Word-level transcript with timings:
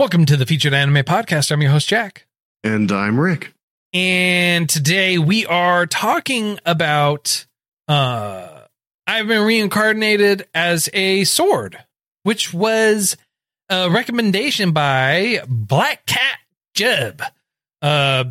Welcome 0.00 0.24
to 0.24 0.36
the 0.38 0.46
Featured 0.46 0.72
Anime 0.72 1.04
Podcast. 1.04 1.52
I'm 1.52 1.60
your 1.60 1.72
host, 1.72 1.86
Jack. 1.86 2.24
And 2.64 2.90
I'm 2.90 3.20
Rick. 3.20 3.52
And 3.92 4.66
today 4.66 5.18
we 5.18 5.44
are 5.44 5.84
talking 5.84 6.58
about 6.64 7.44
uh 7.86 8.62
I've 9.06 9.28
been 9.28 9.46
reincarnated 9.46 10.48
as 10.54 10.88
a 10.94 11.24
sword, 11.24 11.84
which 12.22 12.54
was 12.54 13.18
a 13.68 13.90
recommendation 13.90 14.72
by 14.72 15.42
Black 15.46 16.06
Cat 16.06 16.38
Jeb. 16.72 17.22
Uh 17.82 18.24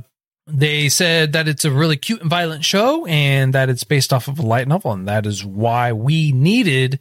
they 0.48 0.90
said 0.90 1.34
that 1.34 1.48
it's 1.48 1.66
a 1.66 1.72
really 1.72 1.98
cute 1.98 2.22
and 2.22 2.32
violent 2.32 2.66
show 2.66 3.05
and 3.05 3.54
that 3.54 3.70
it's 3.70 3.84
based 3.84 4.12
off 4.12 4.27
of 4.27 4.40
a 4.40 4.44
light 4.44 4.68
novel 4.68 4.91
and 4.91 5.08
that 5.08 5.27
is 5.27 5.46
why 5.46 5.94
we 5.94 6.32
needed 6.32 6.99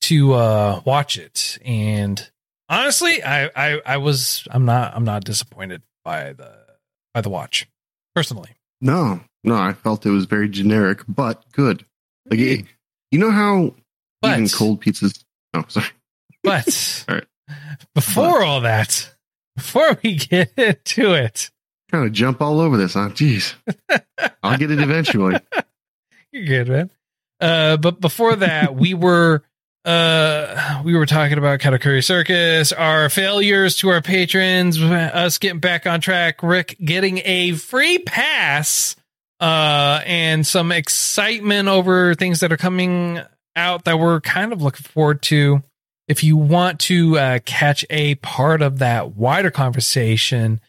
to 0.00 0.32
uh 0.32 0.80
watch 0.84 1.16
it. 1.16 1.56
And 1.64 2.28
honestly, 2.68 3.22
I 3.22 3.50
I 3.54 3.80
I 3.84 3.96
was 3.98 4.46
I'm 4.50 4.64
not 4.64 4.94
I'm 4.94 5.04
not 5.04 5.24
disappointed 5.24 5.82
by 6.04 6.32
the 6.32 6.52
by 7.14 7.20
the 7.20 7.28
watch 7.30 7.66
personally. 8.14 8.50
No, 8.80 9.20
no, 9.44 9.56
I 9.56 9.72
felt 9.72 10.06
it 10.06 10.10
was 10.10 10.26
very 10.26 10.48
generic, 10.48 11.00
but 11.08 11.44
good. 11.52 11.84
Like, 12.30 12.38
it, 12.40 12.64
you 13.10 13.18
know 13.18 13.30
how 13.30 13.74
But- 14.22 14.32
even 14.38 14.48
cold 14.48 14.82
pizzas. 14.82 15.24
Oh, 15.54 15.64
sorry. 15.68 15.86
But 16.44 17.04
All 17.08 17.14
right. 17.16 17.24
before 17.94 18.42
all 18.42 18.60
that, 18.60 19.12
before 19.56 19.98
we 20.02 20.14
get 20.16 20.52
into 20.56 21.14
it, 21.14 21.50
Kind 21.90 22.04
of 22.06 22.12
jump 22.12 22.42
all 22.42 22.60
over 22.60 22.76
this, 22.76 22.92
huh? 22.94 23.08
Jeez. 23.08 23.54
I'll 24.42 24.58
get 24.58 24.70
it 24.70 24.78
eventually. 24.78 25.40
you're 26.32 26.44
good, 26.44 26.68
man. 26.68 26.90
Uh, 27.40 27.78
but 27.78 27.98
before 27.98 28.36
that, 28.36 28.74
we 28.76 28.92
were 28.92 29.42
uh 29.88 30.82
we 30.84 30.94
were 30.94 31.06
talking 31.06 31.38
about 31.38 31.60
Katakuri 31.60 32.04
Circus, 32.04 32.72
our 32.72 33.08
failures 33.08 33.76
to 33.76 33.88
our 33.88 34.02
patrons, 34.02 34.80
us 34.80 35.38
getting 35.38 35.60
back 35.60 35.86
on 35.86 36.00
track, 36.00 36.42
Rick 36.42 36.76
getting 36.84 37.20
a 37.24 37.52
free 37.52 37.98
pass, 37.98 38.96
uh, 39.40 40.00
and 40.04 40.46
some 40.46 40.72
excitement 40.72 41.68
over 41.68 42.14
things 42.14 42.40
that 42.40 42.52
are 42.52 42.56
coming 42.56 43.20
out 43.56 43.84
that 43.84 43.98
we're 43.98 44.20
kind 44.20 44.52
of 44.52 44.62
looking 44.62 44.84
forward 44.84 45.22
to. 45.22 45.62
If 46.06 46.24
you 46.24 46.36
want 46.36 46.80
to 46.80 47.18
uh, 47.18 47.38
catch 47.44 47.84
a 47.90 48.14
part 48.16 48.62
of 48.62 48.78
that 48.78 49.14
wider 49.14 49.50
conversation, 49.50 50.60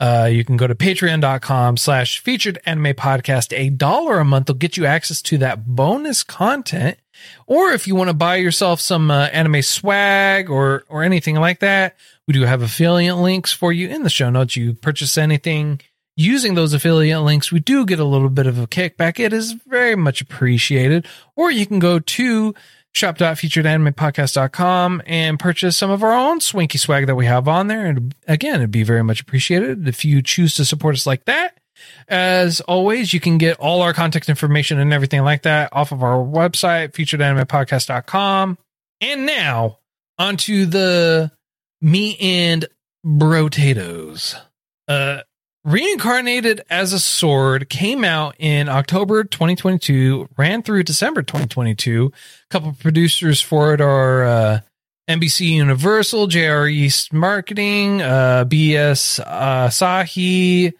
uh, 0.00 0.28
you 0.30 0.44
can 0.44 0.56
go 0.56 0.66
to 0.66 0.74
patreon.com 0.74 1.76
slash 1.76 2.20
featured 2.20 2.58
anime 2.64 2.94
podcast. 2.94 3.56
A 3.56 3.70
dollar 3.70 4.18
a 4.18 4.24
month 4.24 4.48
will 4.48 4.56
get 4.56 4.76
you 4.76 4.86
access 4.86 5.22
to 5.22 5.38
that 5.38 5.66
bonus 5.66 6.22
content. 6.22 6.98
Or 7.46 7.70
if 7.70 7.86
you 7.86 7.94
want 7.94 8.08
to 8.08 8.14
buy 8.14 8.36
yourself 8.36 8.80
some 8.80 9.10
uh, 9.10 9.26
anime 9.26 9.62
swag 9.62 10.50
or, 10.50 10.84
or 10.88 11.02
anything 11.02 11.36
like 11.36 11.60
that, 11.60 11.96
we 12.26 12.34
do 12.34 12.42
have 12.42 12.62
affiliate 12.62 13.16
links 13.16 13.52
for 13.52 13.72
you 13.72 13.88
in 13.88 14.02
the 14.02 14.10
show 14.10 14.30
notes. 14.30 14.56
You 14.56 14.74
purchase 14.74 15.18
anything 15.18 15.80
using 16.18 16.54
those 16.54 16.74
affiliate 16.74 17.22
links, 17.22 17.50
we 17.52 17.60
do 17.60 17.86
get 17.86 18.00
a 18.00 18.04
little 18.04 18.28
bit 18.28 18.48
of 18.48 18.58
a 18.58 18.66
kickback. 18.66 19.20
It 19.20 19.32
is 19.32 19.52
very 19.52 19.94
much 19.94 20.20
appreciated. 20.20 21.06
Or 21.36 21.52
you 21.52 21.64
can 21.64 21.78
go 21.78 22.00
to 22.00 22.56
shop.featuredanimepodcast.com 22.92 25.02
and 25.06 25.38
purchase 25.38 25.76
some 25.76 25.90
of 25.90 26.02
our 26.02 26.12
own 26.12 26.40
swanky 26.40 26.78
swag 26.78 27.06
that 27.06 27.14
we 27.14 27.26
have 27.26 27.46
on 27.46 27.68
there. 27.68 27.86
And 27.86 28.16
again, 28.26 28.56
it'd 28.56 28.72
be 28.72 28.82
very 28.82 29.04
much 29.04 29.20
appreciated 29.20 29.86
if 29.86 30.04
you 30.04 30.20
choose 30.20 30.56
to 30.56 30.64
support 30.64 30.96
us 30.96 31.06
like 31.06 31.26
that. 31.26 31.57
As 32.08 32.60
always, 32.62 33.12
you 33.12 33.20
can 33.20 33.38
get 33.38 33.58
all 33.58 33.82
our 33.82 33.92
contact 33.92 34.28
information 34.28 34.78
and 34.78 34.92
everything 34.92 35.22
like 35.22 35.42
that 35.42 35.70
off 35.72 35.92
of 35.92 36.02
our 36.02 36.18
website, 36.18 36.92
featuredanimepodcast.com. 36.92 38.58
And 39.00 39.26
now 39.26 39.78
onto 40.18 40.66
the 40.66 41.30
me 41.80 42.16
and 42.18 42.66
brotatoes. 43.04 44.34
Uh, 44.86 45.20
Reincarnated 45.64 46.62
as 46.70 46.94
a 46.94 46.98
Sword 46.98 47.68
came 47.68 48.02
out 48.02 48.36
in 48.38 48.70
October 48.70 49.24
2022, 49.24 50.28
ran 50.38 50.62
through 50.62 50.84
December 50.84 51.20
2022. 51.20 52.10
A 52.10 52.48
couple 52.48 52.72
producers 52.72 53.42
for 53.42 53.74
it 53.74 53.80
are 53.82 54.24
uh, 54.24 54.60
NBC 55.10 55.50
Universal, 55.50 56.28
JR 56.28 56.66
East 56.68 57.12
Marketing, 57.12 58.00
uh, 58.00 58.46
BS 58.46 59.20
uh, 59.20 59.68
Sahi, 59.68 60.72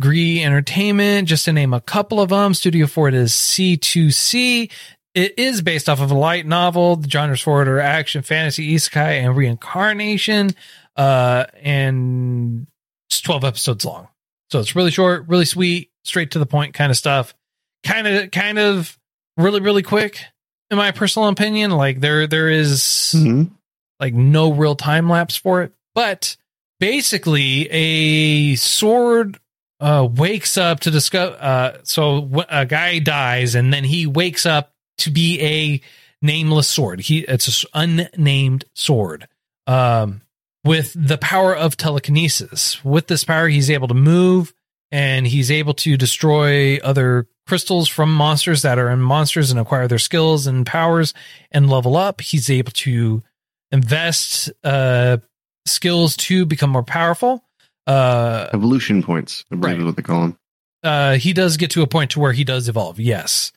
Gree 0.00 0.42
Entertainment, 0.42 1.28
just 1.28 1.44
to 1.46 1.52
name 1.52 1.72
a 1.72 1.80
couple 1.80 2.20
of 2.20 2.28
them. 2.28 2.52
Studio 2.54 2.86
for 2.86 3.08
it 3.08 3.14
is 3.14 3.32
C2C. 3.32 4.70
It 5.14 5.38
is 5.38 5.62
based 5.62 5.88
off 5.88 6.00
of 6.00 6.10
a 6.10 6.14
light 6.14 6.46
novel. 6.46 6.96
The 6.96 7.08
genres 7.08 7.40
for 7.40 7.62
it 7.62 7.68
are 7.68 7.80
action, 7.80 8.20
fantasy, 8.22 8.74
isekai, 8.74 9.22
and 9.24 9.34
reincarnation. 9.34 10.50
Uh, 10.94 11.46
and 11.62 12.66
it's 13.08 13.22
12 13.22 13.44
episodes 13.44 13.84
long. 13.84 14.08
So 14.50 14.60
it's 14.60 14.76
really 14.76 14.90
short, 14.90 15.24
really 15.28 15.44
sweet, 15.46 15.90
straight 16.04 16.32
to 16.32 16.38
the 16.38 16.46
point 16.46 16.74
kind 16.74 16.90
of 16.90 16.96
stuff. 16.98 17.34
Kind 17.84 18.06
of, 18.06 18.30
kind 18.30 18.58
of 18.58 18.98
really, 19.38 19.60
really 19.60 19.82
quick, 19.82 20.20
in 20.70 20.76
my 20.76 20.90
personal 20.90 21.28
opinion. 21.28 21.70
Like 21.70 22.00
there, 22.00 22.26
there 22.26 22.50
is 22.50 23.14
Mhm. 23.16 23.50
like 23.98 24.12
no 24.12 24.52
real 24.52 24.76
time 24.76 25.08
lapse 25.08 25.36
for 25.36 25.62
it. 25.62 25.72
But 25.94 26.36
basically, 26.80 27.68
a 27.70 28.56
sword 28.56 29.38
uh, 29.80 30.08
wakes 30.10 30.56
up 30.56 30.80
to 30.80 30.90
discover. 30.90 31.36
Uh, 31.40 31.78
so 31.82 32.44
a 32.48 32.66
guy 32.66 32.98
dies, 32.98 33.54
and 33.54 33.72
then 33.72 33.84
he 33.84 34.06
wakes 34.06 34.46
up 34.46 34.72
to 34.98 35.10
be 35.10 35.40
a 35.42 35.80
nameless 36.22 36.68
sword. 36.68 37.00
He 37.00 37.20
it's 37.20 37.64
an 37.74 38.08
unnamed 38.14 38.64
sword. 38.74 39.28
Um, 39.66 40.22
with 40.66 40.92
the 40.96 41.16
power 41.18 41.54
of 41.54 41.76
telekinesis. 41.76 42.84
With 42.84 43.06
this 43.06 43.24
power, 43.24 43.46
he's 43.48 43.70
able 43.70 43.88
to 43.88 43.94
move 43.94 44.52
and 44.90 45.26
he's 45.26 45.50
able 45.50 45.74
to 45.74 45.96
destroy 45.96 46.78
other 46.78 47.28
crystals 47.46 47.88
from 47.88 48.12
monsters 48.12 48.62
that 48.62 48.78
are 48.78 48.90
in 48.90 49.00
monsters 49.00 49.50
and 49.50 49.60
acquire 49.60 49.86
their 49.86 49.98
skills 49.98 50.46
and 50.46 50.66
powers 50.66 51.14
and 51.52 51.70
level 51.70 51.96
up. 51.96 52.20
He's 52.20 52.50
able 52.50 52.72
to 52.72 53.22
invest 53.70 54.50
uh, 54.64 55.18
skills 55.64 56.16
to 56.16 56.44
become 56.44 56.70
more 56.70 56.82
powerful. 56.82 57.44
Uh, 57.86 58.48
Evolution 58.52 59.02
points, 59.02 59.44
I 59.50 59.56
believe 59.56 59.64
Right. 59.64 59.78
is 59.80 59.84
what 59.84 59.96
they 59.96 60.02
call 60.02 60.22
them. 60.22 60.38
uh, 60.82 61.14
he 61.16 61.32
does 61.32 61.56
get 61.56 61.70
to 61.72 61.82
a 61.82 61.86
point 61.86 62.12
to 62.12 62.20
where 62.20 62.32
he 62.32 62.44
does 62.44 62.68
evolve. 62.68 62.98
Yes. 63.00 63.52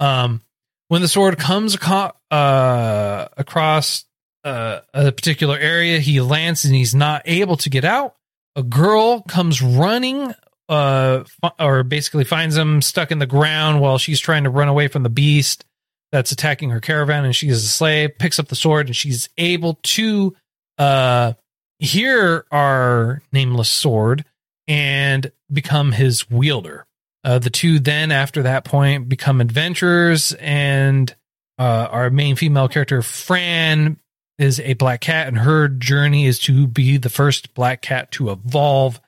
Um, 0.00 0.42
when 0.88 1.00
the 1.02 1.08
sword 1.08 1.38
comes 1.38 1.74
aco- 1.76 2.12
uh, 2.30 3.28
across 3.36 4.04
uh, 4.44 4.80
a 4.92 5.10
particular 5.12 5.56
area, 5.58 5.98
he 5.98 6.20
lands 6.20 6.64
and 6.64 6.74
he's 6.74 6.94
not 6.94 7.22
able 7.24 7.56
to 7.58 7.70
get 7.70 7.84
out. 7.84 8.14
A 8.56 8.62
girl 8.62 9.22
comes 9.22 9.62
running, 9.62 10.34
uh, 10.68 11.24
fi- 11.40 11.52
or 11.58 11.82
basically 11.82 12.24
finds 12.24 12.54
him 12.56 12.82
stuck 12.82 13.10
in 13.10 13.18
the 13.18 13.26
ground 13.26 13.80
while 13.80 13.96
she's 13.98 14.20
trying 14.20 14.44
to 14.44 14.50
run 14.50 14.68
away 14.68 14.88
from 14.88 15.02
the 15.02 15.08
beast 15.08 15.64
that's 16.12 16.30
attacking 16.32 16.70
her 16.70 16.80
caravan, 16.80 17.24
and 17.24 17.34
she 17.34 17.48
is 17.48 17.64
a 17.64 17.68
slave. 17.68 18.18
Picks 18.18 18.38
up 18.38 18.48
the 18.48 18.54
sword 18.56 18.86
and 18.86 18.94
she's 18.94 19.28
able 19.38 19.78
to 19.82 20.36
uh, 20.78 21.32
hear 21.78 22.46
our 22.50 23.22
nameless 23.32 23.70
sword 23.70 24.24
and 24.66 25.30
become 25.52 25.92
his 25.92 26.30
wielder. 26.30 26.86
Uh, 27.22 27.38
the 27.38 27.50
two 27.50 27.78
then, 27.78 28.12
after 28.12 28.42
that 28.42 28.64
point, 28.64 29.08
become 29.08 29.40
adventurers, 29.40 30.34
and 30.34 31.14
uh, 31.58 31.88
our 31.90 32.10
main 32.10 32.36
female 32.36 32.68
character, 32.68 33.00
Fran, 33.00 33.98
is 34.38 34.60
a 34.60 34.74
black 34.74 35.00
cat, 35.00 35.28
and 35.28 35.38
her 35.38 35.68
journey 35.68 36.26
is 36.26 36.38
to 36.40 36.66
be 36.66 36.96
the 36.96 37.08
first 37.08 37.54
black 37.54 37.80
cat 37.80 38.10
to 38.12 38.30
evolve. 38.30 39.00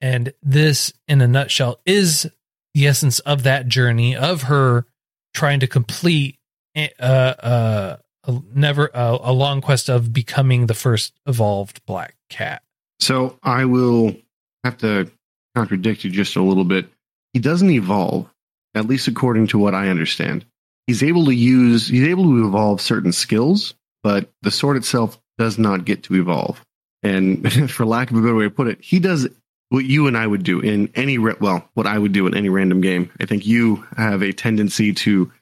And 0.00 0.34
this, 0.42 0.92
in 1.08 1.20
a 1.22 1.28
nutshell, 1.28 1.80
is 1.86 2.28
the 2.74 2.86
essence 2.86 3.20
of 3.20 3.44
that 3.44 3.68
journey 3.68 4.16
of 4.16 4.42
her 4.42 4.84
trying 5.34 5.60
to 5.60 5.66
complete 5.66 6.38
uh, 6.76 7.02
uh, 7.02 7.96
a 8.24 8.40
never 8.54 8.94
uh, 8.94 9.18
a 9.22 9.32
long 9.32 9.60
quest 9.60 9.88
of 9.88 10.12
becoming 10.12 10.66
the 10.66 10.74
first 10.74 11.12
evolved 11.26 11.84
black 11.86 12.16
cat. 12.28 12.62
So 13.00 13.38
I 13.42 13.64
will 13.64 14.14
have 14.64 14.78
to 14.78 15.10
contradict 15.54 16.04
you 16.04 16.10
just 16.10 16.36
a 16.36 16.42
little 16.42 16.64
bit. 16.64 16.88
He 17.32 17.40
doesn't 17.40 17.70
evolve, 17.70 18.28
at 18.74 18.86
least 18.86 19.08
according 19.08 19.48
to 19.48 19.58
what 19.58 19.74
I 19.74 19.88
understand. 19.88 20.44
He's 20.86 21.02
able 21.02 21.26
to 21.26 21.34
use, 21.34 21.88
he's 21.88 22.08
able 22.08 22.24
to 22.24 22.46
evolve 22.46 22.80
certain 22.80 23.12
skills, 23.12 23.74
but 24.02 24.28
the 24.42 24.50
sword 24.50 24.76
itself 24.76 25.18
does 25.38 25.58
not 25.58 25.84
get 25.84 26.04
to 26.04 26.14
evolve. 26.14 26.64
And 27.02 27.70
for 27.70 27.86
lack 27.86 28.10
of 28.10 28.16
a 28.16 28.20
better 28.20 28.34
way 28.34 28.44
to 28.44 28.50
put 28.50 28.68
it, 28.68 28.80
he 28.80 29.00
does 29.00 29.28
what 29.70 29.84
you 29.84 30.06
and 30.06 30.16
I 30.18 30.26
would 30.26 30.42
do 30.42 30.60
in 30.60 30.90
any 30.94 31.16
well, 31.18 31.68
what 31.74 31.86
I 31.86 31.98
would 31.98 32.12
do 32.12 32.26
in 32.26 32.36
any 32.36 32.50
random 32.50 32.80
game. 32.80 33.10
I 33.18 33.24
think 33.24 33.46
you 33.46 33.86
have 33.96 34.22
a 34.22 34.32
tendency 34.32 34.92
to 34.92 35.32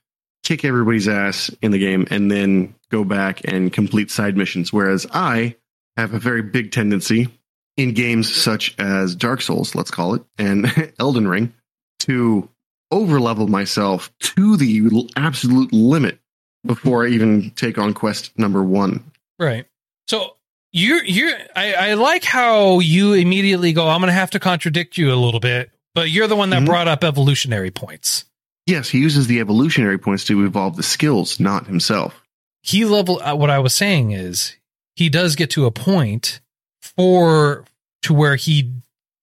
kick 0.44 0.64
everybody's 0.64 1.08
ass 1.08 1.50
in 1.62 1.70
the 1.70 1.78
game 1.78 2.06
and 2.10 2.30
then 2.30 2.74
go 2.90 3.04
back 3.04 3.40
and 3.44 3.72
complete 3.72 4.10
side 4.10 4.36
missions, 4.36 4.72
whereas 4.72 5.06
I 5.12 5.56
have 5.96 6.14
a 6.14 6.18
very 6.18 6.42
big 6.42 6.72
tendency 6.72 7.28
in 7.76 7.94
games 7.94 8.34
such 8.34 8.74
as 8.78 9.14
Dark 9.14 9.40
Souls, 9.42 9.74
let's 9.74 9.90
call 9.90 10.14
it, 10.14 10.22
and 10.38 10.92
Elden 10.98 11.28
Ring, 11.28 11.52
to 12.00 12.48
overlevel 12.92 13.48
myself 13.48 14.10
to 14.18 14.56
the 14.56 15.08
absolute 15.16 15.72
limit 15.72 16.18
before 16.64 17.06
I 17.06 17.10
even 17.10 17.50
take 17.52 17.78
on 17.78 17.94
quest 17.94 18.36
number 18.38 18.62
one. 18.62 19.04
Right. 19.38 19.66
So 20.08 20.36
you're 20.72 21.02
you're 21.04 21.32
I, 21.56 21.72
I 21.74 21.94
like 21.94 22.24
how 22.24 22.80
you 22.80 23.12
immediately 23.14 23.72
go, 23.72 23.88
I'm 23.88 24.00
gonna 24.00 24.12
have 24.12 24.30
to 24.32 24.40
contradict 24.40 24.98
you 24.98 25.12
a 25.12 25.16
little 25.16 25.40
bit, 25.40 25.70
but 25.94 26.10
you're 26.10 26.26
the 26.26 26.36
one 26.36 26.50
that 26.50 26.62
Mhm. 26.62 26.66
brought 26.66 26.88
up 26.88 27.04
evolutionary 27.04 27.70
points. 27.70 28.24
Yes, 28.70 28.88
he 28.88 28.98
uses 28.98 29.26
the 29.26 29.40
evolutionary 29.40 29.98
points 29.98 30.24
to 30.26 30.44
evolve 30.44 30.76
the 30.76 30.82
skills, 30.82 31.40
not 31.40 31.66
himself. 31.66 32.22
He 32.62 32.84
level 32.84 33.20
uh, 33.22 33.34
what 33.34 33.50
I 33.50 33.58
was 33.58 33.74
saying 33.74 34.12
is 34.12 34.56
he 34.96 35.08
does 35.08 35.34
get 35.36 35.50
to 35.50 35.66
a 35.66 35.70
point 35.70 36.40
for 36.80 37.64
to 38.02 38.14
where 38.14 38.36
he 38.36 38.72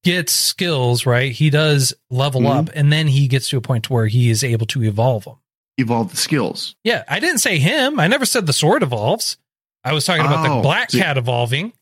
gets 0.03 0.33
skills, 0.33 1.05
right? 1.05 1.31
He 1.31 1.49
does 1.49 1.93
level 2.09 2.41
Mhm. 2.41 2.57
up 2.57 2.69
and 2.75 2.91
then 2.91 3.07
he 3.07 3.27
gets 3.27 3.49
to 3.49 3.57
a 3.57 3.61
point 3.61 3.85
to 3.85 3.93
where 3.93 4.07
he 4.07 4.29
is 4.29 4.43
able 4.43 4.65
to 4.67 4.83
evolve 4.83 5.25
them. 5.25 5.35
Evolve 5.77 6.11
the 6.11 6.17
skills. 6.17 6.75
Yeah, 6.83 7.03
I 7.07 7.19
didn't 7.19 7.39
say 7.39 7.57
him. 7.59 7.99
I 7.99 8.07
never 8.07 8.25
said 8.25 8.45
the 8.47 8.53
sword 8.53 8.83
evolves. 8.83 9.37
I 9.83 9.93
was 9.93 10.05
talking 10.05 10.25
about 10.25 10.43
the 10.43 10.53
Oh, 10.53 10.61
black 10.61 10.91
see- 10.91 10.99
cat 10.99 11.17
evolving. 11.17 11.73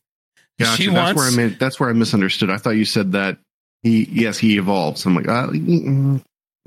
Gotcha. 0.58 0.76
She 0.76 0.86
that's 0.86 0.96
wants 0.96 1.18
where 1.20 1.28
I 1.28 1.34
meant, 1.34 1.58
that's 1.58 1.78
where 1.80 1.88
I 1.88 1.92
misunderstood. 1.92 2.50
I 2.50 2.56
thought 2.58 2.70
you 2.70 2.84
said 2.84 3.12
that 3.12 3.38
he 3.82 4.04
yes 4.10 4.38
he 4.38 4.56
evolves. 4.58 5.04
I'm 5.06 5.14
like, 5.14 5.28
uh, 5.28 5.48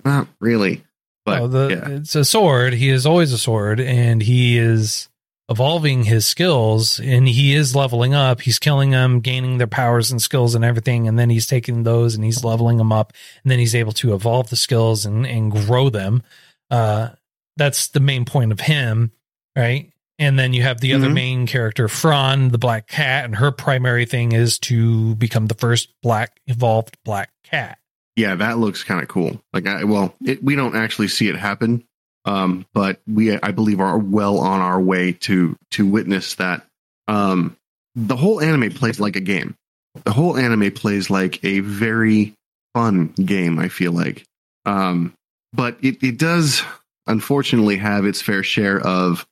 not 0.05 0.27
really. 0.39 0.83
But 1.25 1.41
Oh, 1.41 1.47
the, 1.47 1.67
yeah, 1.69 1.89
it's 1.97 2.15
a 2.15 2.25
sword. 2.25 2.73
He 2.73 2.89
is 2.89 3.05
always 3.05 3.31
a 3.33 3.37
sword, 3.37 3.79
and 3.79 4.21
he 4.21 4.57
is 4.57 5.09
evolving 5.49 6.03
his 6.03 6.25
skills, 6.27 6.99
and 6.99 7.27
he 7.27 7.53
is 7.55 7.75
leveling 7.75 8.13
up. 8.13 8.41
He's 8.41 8.59
killing 8.59 8.91
them, 8.91 9.19
gaining 9.19 9.57
their 9.57 9.67
powers 9.67 10.11
and 10.11 10.21
skills 10.21 10.53
and 10.55 10.63
everything, 10.63 11.07
and 11.07 11.17
then 11.17 11.29
he's 11.29 11.47
taking 11.47 11.83
those 11.83 12.13
and 12.15 12.23
he's 12.23 12.43
leveling 12.43 12.77
them 12.77 12.91
up, 12.91 13.13
and 13.43 13.51
then 13.51 13.59
he's 13.59 13.73
able 13.75 13.91
to 13.93 14.13
evolve 14.13 14.49
the 14.49 14.55
skills 14.55 15.05
and 15.05 15.25
and 15.25 15.51
grow 15.51 15.89
them. 15.89 16.21
Uh, 16.69 17.09
that's 17.57 17.87
the 17.87 17.99
main 17.99 18.25
point 18.25 18.51
of 18.51 18.59
him, 18.61 19.11
right? 19.55 19.91
And 20.19 20.37
then 20.37 20.53
you 20.53 20.61
have 20.63 20.81
the 20.81 20.93
other 20.93 21.07
Mhm. 21.07 21.13
main 21.13 21.47
character, 21.47 21.87
Fran, 21.87 22.49
the 22.49 22.57
black 22.57 22.87
cat, 22.87 23.25
and 23.25 23.35
her 23.37 23.51
primary 23.51 24.05
thing 24.05 24.33
is 24.33 24.59
to 24.59 25.15
become 25.15 25.47
the 25.47 25.55
first 25.55 25.89
black 26.03 26.39
evolved 26.45 26.97
black 27.03 27.31
cat. 27.43 27.79
Yeah, 28.19 28.35
that 28.35 28.57
looks 28.57 28.83
kind 28.83 29.01
of 29.01 29.07
cool. 29.07 29.41
Like, 29.53 29.65
I, 29.65 29.85
well, 29.85 30.13
it, 30.25 30.43
we 30.43 30.55
don't 30.55 30.75
actually 30.75 31.07
see 31.07 31.29
it 31.29 31.37
happen, 31.37 31.85
um, 32.25 32.65
but 32.73 32.99
we 33.07 33.39
I 33.39 33.51
believe 33.51 33.79
are 33.79 33.97
well 33.97 34.39
on 34.39 34.59
our 34.59 34.79
way 34.79 35.13
to 35.13 35.57
to 35.71 35.85
witness 35.87 36.35
that. 36.35 36.65
Um, 37.07 37.55
the 37.95 38.17
whole 38.17 38.41
anime 38.41 38.71
plays 38.71 38.99
like 38.99 39.15
a 39.15 39.21
game. 39.21 39.55
The 40.03 40.11
whole 40.11 40.35
anime 40.35 40.71
plays 40.71 41.09
like 41.09 41.41
a 41.45 41.61
very 41.61 42.33
fun 42.73 43.07
game. 43.07 43.57
I 43.57 43.69
feel 43.69 43.93
like, 43.93 44.25
um, 44.65 45.13
but 45.53 45.77
it 45.81 46.03
it 46.03 46.17
does 46.17 46.61
unfortunately 47.07 47.77
have 47.77 48.05
its 48.05 48.21
fair 48.21 48.43
share 48.43 48.81
of 48.81 49.25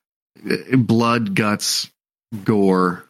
uh, 0.50 0.78
blood, 0.78 1.36
guts, 1.36 1.92
gore, 2.46 3.04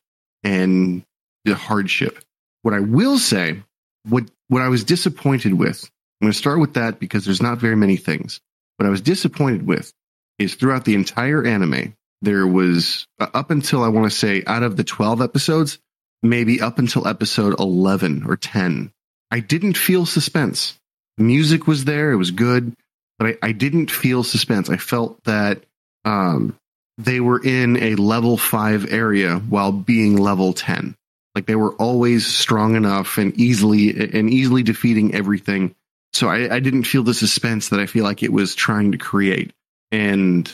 and 0.43 1.03
the 1.45 1.53
hardship. 1.53 2.17
What 2.63 2.73
I 2.73 2.79
will 2.79 3.19
say, 3.19 3.61
what 4.09 4.27
what 4.47 4.61
I 4.61 4.69
was 4.69 4.83
disappointed 4.83 5.53
with, 5.53 5.83
I'm 6.19 6.25
going 6.25 6.33
to 6.33 6.37
start 6.37 6.59
with 6.59 6.75
that 6.75 6.99
because 6.99 7.25
there's 7.25 7.41
not 7.41 7.59
very 7.59 7.75
many 7.75 7.97
things. 7.97 8.39
What 8.77 8.85
I 8.85 8.89
was 8.89 9.01
disappointed 9.01 9.65
with 9.65 9.93
is 10.39 10.55
throughout 10.55 10.85
the 10.85 10.95
entire 10.95 11.45
anime, 11.45 11.95
there 12.21 12.47
was 12.47 13.05
uh, 13.19 13.27
up 13.33 13.51
until 13.51 13.83
I 13.83 13.89
want 13.89 14.09
to 14.11 14.17
say 14.17 14.43
out 14.45 14.63
of 14.63 14.77
the 14.77 14.83
12 14.83 15.21
episodes, 15.21 15.79
maybe 16.23 16.61
up 16.61 16.79
until 16.79 17.07
episode 17.07 17.59
11 17.59 18.23
or 18.27 18.37
10, 18.37 18.91
I 19.31 19.39
didn't 19.39 19.77
feel 19.77 20.05
suspense. 20.05 20.77
The 21.17 21.23
music 21.23 21.67
was 21.67 21.85
there, 21.85 22.11
it 22.11 22.17
was 22.17 22.31
good, 22.31 22.73
but 23.17 23.27
I, 23.27 23.47
I 23.47 23.51
didn't 23.51 23.91
feel 23.91 24.23
suspense. 24.23 24.69
I 24.69 24.77
felt 24.77 25.23
that 25.25 25.63
um, 26.05 26.55
they 26.97 27.19
were 27.19 27.43
in 27.43 27.77
a 27.77 27.95
level 27.95 28.37
five 28.37 28.91
area 28.91 29.37
while 29.37 29.71
being 29.71 30.17
level 30.17 30.53
10. 30.53 30.95
Like 31.37 31.45
they 31.45 31.55
were 31.55 31.73
always 31.75 32.25
strong 32.25 32.75
enough 32.75 33.19
and 33.19 33.31
easily 33.39 33.91
and 34.11 34.27
easily 34.27 34.63
defeating 34.63 35.13
everything. 35.13 35.75
So 36.13 36.27
I, 36.29 36.55
I 36.55 36.59
didn't 36.59 36.85
feel 36.85 37.03
the 37.03 37.13
suspense 37.13 37.69
that 37.69 37.79
I 37.79 37.85
feel 37.85 38.03
like 38.03 38.23
it 38.23 38.33
was 38.33 38.55
trying 38.55 38.93
to 38.93 38.97
create. 38.97 39.53
And 39.91 40.51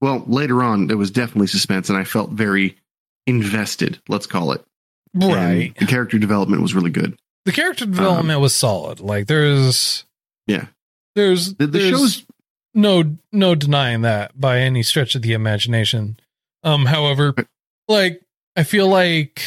well, 0.00 0.24
later 0.26 0.64
on 0.64 0.88
there 0.88 0.96
was 0.96 1.12
definitely 1.12 1.46
suspense, 1.46 1.88
and 1.90 1.96
I 1.96 2.02
felt 2.02 2.30
very 2.30 2.76
invested. 3.28 4.00
Let's 4.08 4.26
call 4.26 4.50
it. 4.50 4.64
And 5.14 5.76
the 5.76 5.86
character 5.86 6.18
development 6.18 6.60
was 6.60 6.74
really 6.74 6.90
good. 6.90 7.16
the 7.44 7.52
character 7.52 7.86
development 7.86 8.40
was 8.40 8.52
solid. 8.52 8.98
Like 8.98 9.28
there's 9.28 10.04
Yeah. 10.48 10.66
there's 11.14 11.54
The, 11.54 11.68
the 11.68 11.78
there's 11.78 11.90
show's 11.90 12.26
no 12.74 13.16
no 13.30 13.54
denying 13.54 14.02
that 14.02 14.32
by 14.40 14.58
any 14.58 14.82
stretch 14.82 15.14
of 15.14 15.22
the 15.22 15.34
imagination. 15.34 16.18
Um, 16.64 16.86
however, 16.86 17.34
like 17.86 18.21
I 18.56 18.64
feel 18.64 18.88
like 18.88 19.42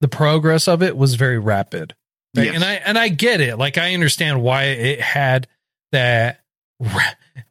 the 0.00 0.08
progress 0.08 0.68
of 0.68 0.82
it 0.82 0.96
was 0.96 1.14
very 1.16 1.38
rapid, 1.38 1.94
Right? 2.36 2.46
Yes. 2.46 2.54
and 2.56 2.64
I 2.64 2.74
and 2.74 2.98
I 2.98 3.08
get 3.08 3.40
it. 3.40 3.56
Like 3.56 3.78
I 3.78 3.94
understand 3.94 4.42
why 4.42 4.64
it 4.64 5.00
had 5.00 5.46
that 5.92 6.40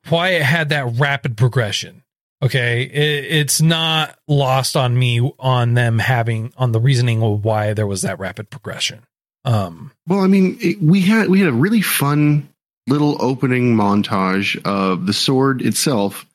why 0.10 0.30
it 0.32 0.44
had 0.44 0.70
that 0.70 0.98
rapid 1.00 1.36
progression. 1.38 2.04
Okay, 2.44 2.84
it, 2.84 3.26
it's 3.34 3.62
not 3.62 4.18
lost 4.28 4.76
on 4.78 4.98
me 4.98 5.34
on 5.40 5.74
them 5.74 5.98
having 6.00 6.54
on 6.58 6.72
the 6.72 6.80
reasoning 6.80 7.24
of 7.24 7.44
why 7.44 7.74
there 7.74 7.88
was 7.88 8.04
that 8.04 8.20
rapid 8.20 8.50
progression. 8.50 9.02
Um, 9.44 9.92
Well, 10.08 10.20
I 10.20 10.28
mean, 10.28 10.58
it, 10.62 10.82
we 10.82 11.02
had 11.02 11.30
we 11.30 11.40
had 11.40 11.50
a 11.50 11.54
really 11.54 11.82
fun 11.82 12.48
little 12.88 13.18
opening 13.22 13.76
montage 13.76 14.56
of 14.66 15.08
the 15.08 15.14
sword 15.14 15.62
itself 15.62 16.26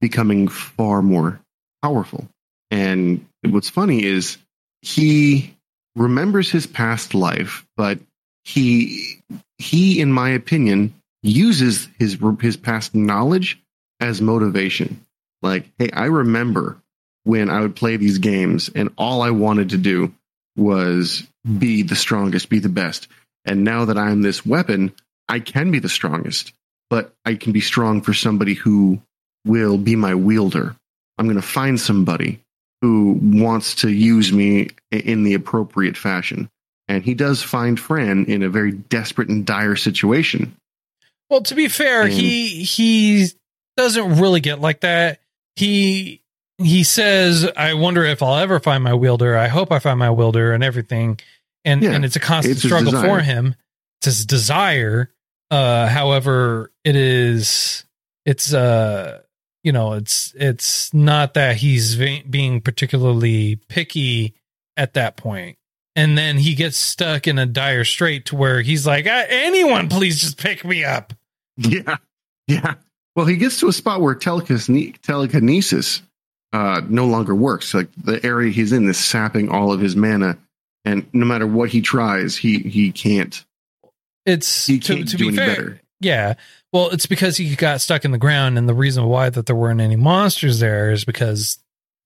becoming 0.00 0.48
far 0.48 1.02
more 1.02 1.40
powerful. 1.82 2.26
And 2.70 3.26
what's 3.42 3.70
funny 3.70 4.04
is 4.04 4.38
he 4.82 5.54
remembers 5.96 6.50
his 6.50 6.66
past 6.66 7.14
life, 7.14 7.66
but 7.76 7.98
he 8.44 9.20
he, 9.58 10.00
in 10.00 10.12
my 10.12 10.30
opinion, 10.30 10.94
uses 11.22 11.88
his 11.98 12.18
his 12.40 12.56
past 12.56 12.94
knowledge 12.94 13.62
as 14.00 14.20
motivation. 14.22 15.04
Like, 15.42 15.70
hey, 15.78 15.90
I 15.92 16.06
remember 16.06 16.78
when 17.24 17.50
I 17.50 17.60
would 17.60 17.76
play 17.76 17.96
these 17.96 18.18
games, 18.18 18.70
and 18.74 18.90
all 18.96 19.22
I 19.22 19.30
wanted 19.30 19.70
to 19.70 19.78
do 19.78 20.14
was 20.56 21.26
be 21.58 21.82
the 21.82 21.96
strongest, 21.96 22.48
be 22.48 22.58
the 22.58 22.68
best. 22.68 23.08
And 23.44 23.64
now 23.64 23.86
that 23.86 23.98
I'm 23.98 24.22
this 24.22 24.44
weapon, 24.44 24.92
I 25.28 25.40
can 25.40 25.70
be 25.70 25.78
the 25.78 25.88
strongest, 25.88 26.52
but 26.88 27.14
I 27.24 27.34
can 27.34 27.52
be 27.52 27.60
strong 27.60 28.02
for 28.02 28.12
somebody 28.12 28.54
who 28.54 29.00
will 29.46 29.78
be 29.78 29.96
my 29.96 30.14
wielder. 30.14 30.76
I'm 31.16 31.26
going 31.26 31.36
to 31.36 31.42
find 31.42 31.80
somebody 31.80 32.40
who 32.80 33.18
wants 33.22 33.74
to 33.76 33.90
use 33.90 34.32
me 34.32 34.70
in 34.90 35.24
the 35.24 35.34
appropriate 35.34 35.96
fashion. 35.96 36.48
And 36.88 37.04
he 37.04 37.14
does 37.14 37.42
find 37.42 37.78
Fran 37.78 38.24
in 38.26 38.42
a 38.42 38.48
very 38.48 38.72
desperate 38.72 39.28
and 39.28 39.46
dire 39.46 39.76
situation. 39.76 40.56
Well, 41.28 41.42
to 41.42 41.54
be 41.54 41.68
fair, 41.68 42.02
And- 42.02 42.12
he 42.12 42.64
he 42.64 43.28
doesn't 43.76 44.18
really 44.18 44.40
get 44.40 44.60
like 44.60 44.80
that. 44.80 45.20
He 45.56 46.20
he 46.58 46.82
says, 46.84 47.48
"I 47.56 47.74
wonder 47.74 48.04
if 48.04 48.22
I'll 48.22 48.36
ever 48.38 48.58
find 48.60 48.82
my 48.82 48.94
wielder. 48.94 49.36
I 49.36 49.48
hope 49.48 49.70
I 49.70 49.78
find 49.78 49.98
my 49.98 50.10
wielder 50.10 50.52
and 50.52 50.64
everything." 50.64 51.20
And 51.64 51.82
Yeah, 51.82 51.92
and 51.92 52.04
it's 52.04 52.16
a 52.16 52.20
constant 52.20 52.56
it's 52.56 52.64
struggle 52.64 52.92
for 52.92 53.20
him. 53.20 53.54
It's 54.00 54.06
his 54.06 54.26
desire. 54.26 55.10
Uh, 55.50 55.86
however, 55.86 56.72
it 56.84 56.96
is 56.96 57.84
it's 58.26 58.52
uh 58.52 59.20
you 59.62 59.72
know 59.72 59.92
it's 59.94 60.32
it's 60.36 60.92
not 60.94 61.34
that 61.34 61.56
he's 61.56 61.94
ve- 61.94 62.22
being 62.28 62.60
particularly 62.60 63.56
picky 63.68 64.34
at 64.76 64.94
that 64.94 65.16
point. 65.16 65.56
And 65.96 66.16
then 66.16 66.38
he 66.38 66.54
gets 66.54 66.76
stuck 66.76 67.26
in 67.26 67.38
a 67.38 67.46
dire 67.46 67.84
strait 67.84 68.26
to 68.26 68.36
where 68.36 68.62
he's 68.62 68.86
like, 68.86 69.06
"Ah, 69.08 69.24
"Anyone, 69.28 69.88
please 69.88 70.20
just 70.20 70.38
pick 70.38 70.64
me 70.64 70.84
up." 70.84 71.12
Yeah. 71.58 71.96
Yeah. 72.46 72.74
Well, 73.16 73.26
he 73.26 73.36
gets 73.36 73.60
to 73.60 73.68
a 73.68 73.72
spot 73.72 74.00
where 74.00 74.14
telekine- 74.14 74.96
telekinesis 75.02 76.00
uh, 76.52 76.80
no 76.88 77.06
longer 77.06 77.34
works. 77.34 77.74
Like 77.74 77.88
the 78.02 78.24
area 78.24 78.50
he's 78.50 78.72
in 78.72 78.88
is 78.88 78.98
sapping 78.98 79.50
all 79.50 79.72
of 79.72 79.80
his 79.80 79.94
mana. 79.94 80.38
And 80.86 81.06
no 81.12 81.26
matter 81.26 81.46
what 81.46 81.68
he 81.68 81.82
tries, 81.82 82.36
he, 82.36 82.60
he 82.60 82.92
can't. 82.92 83.44
It's 84.24 84.66
He 84.66 84.78
can't 84.78 85.06
to 85.08 85.16
do 85.16 85.24
be 85.24 85.28
any 85.28 85.36
fair. 85.36 85.46
better. 85.48 85.80
Yeah. 86.00 86.34
Well, 86.72 86.90
it's 86.90 87.06
because 87.06 87.36
he 87.36 87.54
got 87.56 87.80
stuck 87.80 88.04
in 88.04 88.10
the 88.12 88.18
ground, 88.18 88.56
and 88.58 88.68
the 88.68 88.74
reason 88.74 89.04
why 89.04 89.28
that 89.30 89.46
there 89.46 89.56
weren't 89.56 89.80
any 89.80 89.96
monsters 89.96 90.58
there 90.60 90.90
is 90.90 91.04
because 91.04 91.58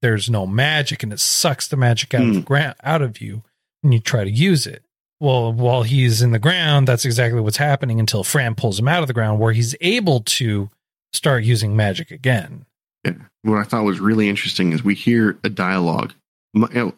there's 0.03 0.29
no 0.29 0.47
magic 0.47 1.03
and 1.03 1.13
it 1.13 1.21
sucks 1.21 1.69
the 1.69 1.77
magic 1.77 2.13
out 2.15 2.23
of 2.23 2.29
Hmm. 2.29 2.35
the 2.35 2.41
ground 2.43 2.75
out 2.83 3.03
of 3.03 3.21
you 3.21 3.43
when 3.83 3.93
you 3.93 4.01
try 4.01 4.25
to 4.25 4.31
use 4.31 4.67
it. 4.67 4.83
Well, 5.21 5.53
while 5.53 5.83
he's 5.85 6.21
in 6.23 6.33
the 6.33 6.39
ground, 6.39 6.89
that's 6.89 7.05
exactly 7.05 7.41
what's 7.41 7.57
happening 7.57 8.01
until 8.01 8.25
Fran 8.25 8.55
pulls 8.55 8.79
him 8.79 8.89
out 8.89 9.03
of 9.03 9.07
the 9.07 9.15
ground 9.15 9.39
where 9.41 9.53
he's 9.53 9.75
able 9.81 10.21
to 10.21 10.69
start 11.13 11.45
using 11.45 11.77
magic 11.77 12.11
again. 12.11 12.67
Yeah. 13.05 13.13
what 13.43 13.59
I 13.59 13.65
thought 13.65 13.85
was 13.85 14.01
really 14.01 14.29
interesting 14.29 14.73
is 14.73 14.83
we 14.83 14.95
hear 14.95 15.39
a 15.45 15.49
dialogue, 15.51 16.15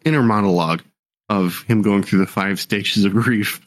inner 0.05 0.23
monologue 0.23 0.81
of 1.29 1.61
him 1.63 1.81
going 1.81 2.03
through 2.03 2.19
the 2.19 2.25
five 2.27 2.59
stages 2.59 3.03
of 3.05 3.11
grief. 3.13 3.59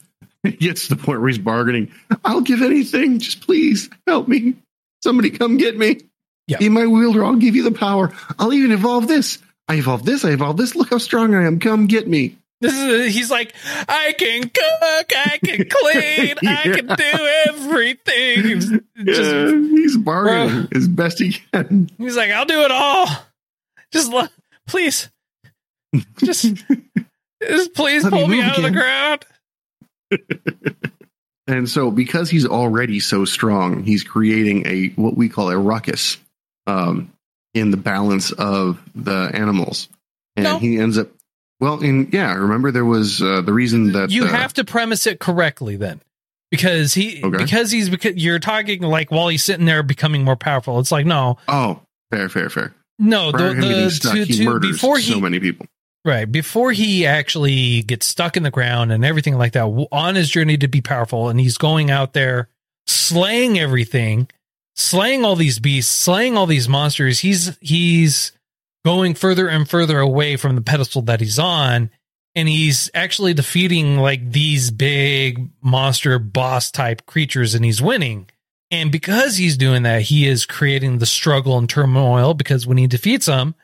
He 0.43 0.51
gets 0.53 0.87
to 0.87 0.95
the 0.95 1.03
point 1.03 1.19
where 1.19 1.29
he's 1.29 1.37
bargaining. 1.37 1.91
I'll 2.25 2.41
give 2.41 2.61
anything. 2.63 3.19
Just 3.19 3.41
please 3.45 3.89
help 4.07 4.27
me. 4.27 4.55
Somebody 5.03 5.29
come 5.29 5.57
get 5.57 5.77
me. 5.77 6.01
Yeah. 6.47 6.57
Be 6.57 6.69
my 6.69 6.87
wielder. 6.87 7.23
I'll 7.23 7.35
give 7.35 7.55
you 7.55 7.63
the 7.63 7.71
power. 7.71 8.11
I'll 8.39 8.51
even 8.53 8.71
evolve 8.71 9.07
this. 9.07 9.37
I 9.67 9.75
evolve 9.75 10.03
this. 10.03 10.25
I 10.25 10.31
evolve 10.31 10.57
this. 10.57 10.75
Look 10.75 10.89
how 10.89 10.97
strong 10.97 11.35
I 11.35 11.45
am. 11.45 11.59
Come 11.59 11.85
get 11.87 12.07
me. 12.07 12.37
This 12.59 12.73
is 12.73 13.15
he's 13.15 13.31
like, 13.31 13.53
I 13.89 14.13
can 14.17 14.43
cook, 14.43 15.11
I 15.17 15.39
can 15.43 15.57
clean, 15.69 16.35
I 16.47 16.63
can 16.63 16.87
do 16.87 17.27
everything. 17.47 18.43
He's, 18.43 18.71
Yeah, 18.97 19.51
he's 19.51 19.97
bargaining 19.97 20.65
uh, 20.65 20.67
as 20.75 20.87
best 20.87 21.17
he 21.19 21.39
can. 21.53 21.89
he's 21.97 22.15
like, 22.15 22.29
I'll 22.29 22.45
do 22.45 22.61
it 22.61 22.69
all. 22.71 23.07
Just 23.91 24.11
please, 24.67 25.09
just, 26.19 26.53
just 27.41 27.73
please 27.73 28.03
Let 28.03 28.13
me 28.13 28.19
pull 28.19 28.27
me 28.27 28.35
move 28.37 28.45
out 28.45 28.57
of 28.57 28.61
the 28.61 28.67
again. 28.67 28.73
ground. 28.79 29.25
And 31.47 31.67
so, 31.67 31.91
because 31.91 32.29
he's 32.29 32.45
already 32.45 32.99
so 32.99 33.25
strong, 33.25 33.83
he's 33.83 34.03
creating 34.03 34.65
a 34.67 34.89
what 34.89 35.17
we 35.17 35.27
call 35.27 35.49
a 35.49 35.57
ruckus 35.57 36.17
um, 36.67 37.11
in 37.53 37.71
the 37.71 37.77
balance 37.77 38.31
of 38.31 38.79
the 38.95 39.29
animals, 39.33 39.89
and 40.37 40.43
No. 40.45 40.59
he 40.59 40.77
ends 40.77 40.97
up. 40.97 41.09
Well, 41.59 41.81
in 41.81 42.09
yeah, 42.13 42.33
remember 42.35 42.71
there 42.71 42.85
was 42.85 43.21
uh, 43.21 43.41
the 43.41 43.51
reason 43.53 43.91
that 43.93 44.11
you 44.11 44.25
uh, 44.25 44.27
have 44.27 44.53
to 44.53 44.63
premise 44.63 45.05
it 45.07 45.19
correctly 45.19 45.75
then 45.75 45.99
because 46.51 46.93
he 46.93 47.21
Okay. 47.23 47.37
because 47.37 47.71
he's 47.71 47.89
because 47.89 48.15
you're 48.15 48.39
talking 48.39 48.81
like 48.83 49.11
while 49.11 49.27
he's 49.27 49.43
sitting 49.43 49.65
there 49.65 49.83
becoming 49.83 50.23
more 50.23 50.35
powerful 50.37 50.79
it's 50.79 50.91
like 50.91 51.05
no 51.05 51.37
Oh, 51.47 51.81
fair, 52.11 52.29
fair, 52.29 52.49
fair. 52.49 52.73
no 52.97 53.31
Prior 53.31 53.55
the, 53.55 53.61
the 53.67 53.89
stuck, 53.91 54.13
to, 54.13 54.23
he 54.23 54.37
to, 54.37 54.43
murders 54.45 54.71
before 54.73 54.97
he 54.99 55.11
so 55.11 55.19
many 55.19 55.39
people. 55.39 55.65
Right. 56.05 56.31
Before 56.31 56.71
he 56.71 57.05
actually 57.05 57.83
gets 57.83 58.05
stuck 58.05 58.37
in 58.37 58.43
the 58.43 58.51
ground 58.51 58.91
and 58.91 59.05
everything 59.05 59.37
like 59.37 59.53
that 59.53 59.87
on 59.91 60.15
his 60.15 60.29
journey 60.29 60.57
to 60.57 60.67
be 60.67 60.81
powerful 60.81 61.29
and 61.29 61.39
he's 61.39 61.57
going 61.57 61.91
out 61.91 62.13
there 62.13 62.49
slaying 62.87 63.59
everything 63.59 64.27
slaying 64.75 65.23
all 65.23 65.35
these 65.35 65.59
beasts 65.59 65.93
slaying 65.93 66.35
all 66.35 66.47
these 66.47 66.67
monsters 66.67 67.19
he's 67.19 67.57
he's 67.61 68.31
going 68.83 69.13
further 69.13 69.47
and 69.47 69.69
further 69.69 69.99
away 69.99 70.35
from 70.35 70.55
the 70.55 70.61
pedestal 70.61 71.01
that 71.03 71.19
he's 71.19 71.37
on 71.37 71.89
and 72.35 72.47
he's 72.47 72.89
actually 72.93 73.33
defeating 73.33 73.97
like 73.97 74.31
these 74.31 74.71
big 74.71 75.49
monster 75.61 76.17
boss 76.17 76.71
type 76.71 77.05
creatures 77.05 77.53
and 77.55 77.65
he's 77.65 77.81
winning. 77.81 78.29
And 78.69 78.91
because 78.91 79.35
he's 79.35 79.57
doing 79.57 79.83
that 79.83 80.03
he 80.03 80.27
is 80.27 80.45
creating 80.45 80.99
the 80.99 81.05
struggle 81.05 81.57
and 81.57 81.69
turmoil 81.69 82.33
because 82.33 82.65
when 82.65 82.77
he 82.77 82.87
defeats 82.87 83.25
them 83.25 83.55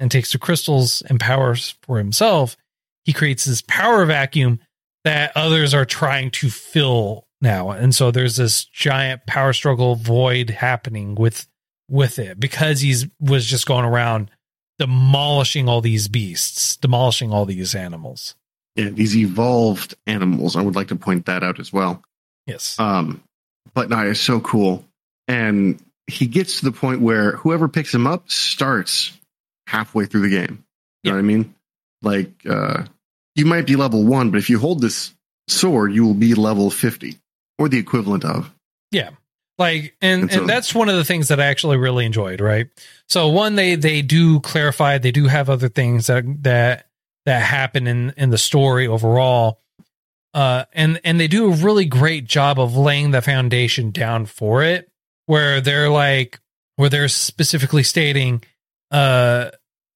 and 0.00 0.10
takes 0.10 0.32
the 0.32 0.38
crystals 0.38 1.02
and 1.02 1.20
powers 1.20 1.76
for 1.82 1.98
himself 1.98 2.56
he 3.04 3.12
creates 3.12 3.44
this 3.44 3.62
power 3.62 4.04
vacuum 4.04 4.58
that 5.04 5.32
others 5.36 5.72
are 5.72 5.84
trying 5.84 6.30
to 6.30 6.50
fill 6.50 7.26
now 7.40 7.70
and 7.70 7.94
so 7.94 8.10
there's 8.10 8.36
this 8.36 8.64
giant 8.64 9.24
power 9.26 9.52
struggle 9.52 9.94
void 9.94 10.50
happening 10.50 11.14
with 11.14 11.46
with 11.88 12.18
it 12.18 12.38
because 12.40 12.80
he's 12.80 13.06
was 13.20 13.44
just 13.44 13.66
going 13.66 13.84
around 13.84 14.30
demolishing 14.80 15.68
all 15.68 15.82
these 15.82 16.08
beasts, 16.08 16.76
demolishing 16.76 17.32
all 17.32 17.44
these 17.44 17.74
animals. 17.74 18.34
Yeah, 18.76 18.88
these 18.88 19.14
evolved 19.14 19.94
animals. 20.06 20.56
I 20.56 20.62
would 20.62 20.74
like 20.74 20.88
to 20.88 20.96
point 20.96 21.26
that 21.26 21.42
out 21.42 21.60
as 21.60 21.70
well. 21.70 22.02
Yes. 22.46 22.80
Um, 22.80 23.22
but 23.74 23.90
no, 23.90 23.98
it's 24.08 24.20
so 24.20 24.40
cool. 24.40 24.82
And 25.28 25.82
he 26.06 26.26
gets 26.26 26.60
to 26.60 26.64
the 26.64 26.72
point 26.72 27.02
where 27.02 27.32
whoever 27.32 27.68
picks 27.68 27.94
him 27.94 28.06
up 28.06 28.30
starts 28.30 29.12
halfway 29.70 30.06
through 30.06 30.22
the 30.28 30.30
game. 30.30 30.64
You 31.02 31.10
know 31.12 31.16
what 31.16 31.20
I 31.20 31.22
mean? 31.22 31.54
Like, 32.02 32.32
uh, 32.48 32.84
you 33.36 33.46
might 33.46 33.66
be 33.66 33.76
level 33.76 34.04
one, 34.04 34.30
but 34.30 34.38
if 34.38 34.50
you 34.50 34.58
hold 34.58 34.80
this 34.80 35.14
sword, 35.48 35.92
you 35.92 36.04
will 36.04 36.14
be 36.14 36.34
level 36.34 36.70
50 36.70 37.16
or 37.58 37.68
the 37.68 37.78
equivalent 37.78 38.24
of. 38.24 38.52
Yeah. 38.90 39.10
Like 39.58 39.94
and 40.00 40.22
And 40.22 40.32
so- 40.32 40.40
and 40.40 40.48
that's 40.48 40.74
one 40.74 40.88
of 40.88 40.96
the 40.96 41.04
things 41.04 41.28
that 41.28 41.38
I 41.40 41.46
actually 41.46 41.76
really 41.76 42.06
enjoyed, 42.06 42.40
right? 42.40 42.68
So 43.08 43.28
one 43.28 43.54
they 43.56 43.74
they 43.76 44.00
do 44.02 44.40
clarify, 44.40 44.96
they 44.98 45.12
do 45.12 45.26
have 45.26 45.50
other 45.50 45.68
things 45.68 46.06
that 46.06 46.24
that 46.44 46.86
that 47.26 47.42
happen 47.42 47.86
in 47.86 48.14
in 48.16 48.30
the 48.30 48.38
story 48.38 48.86
overall. 48.86 49.60
Uh 50.32 50.64
and 50.72 50.98
and 51.04 51.20
they 51.20 51.28
do 51.28 51.52
a 51.52 51.56
really 51.56 51.84
great 51.84 52.24
job 52.24 52.58
of 52.58 52.74
laying 52.76 53.10
the 53.10 53.20
foundation 53.20 53.90
down 53.90 54.24
for 54.26 54.62
it 54.62 54.88
where 55.26 55.60
they're 55.60 55.90
like 55.90 56.40
where 56.76 56.88
they're 56.88 57.08
specifically 57.08 57.82
stating 57.82 58.42
uh 58.90 59.50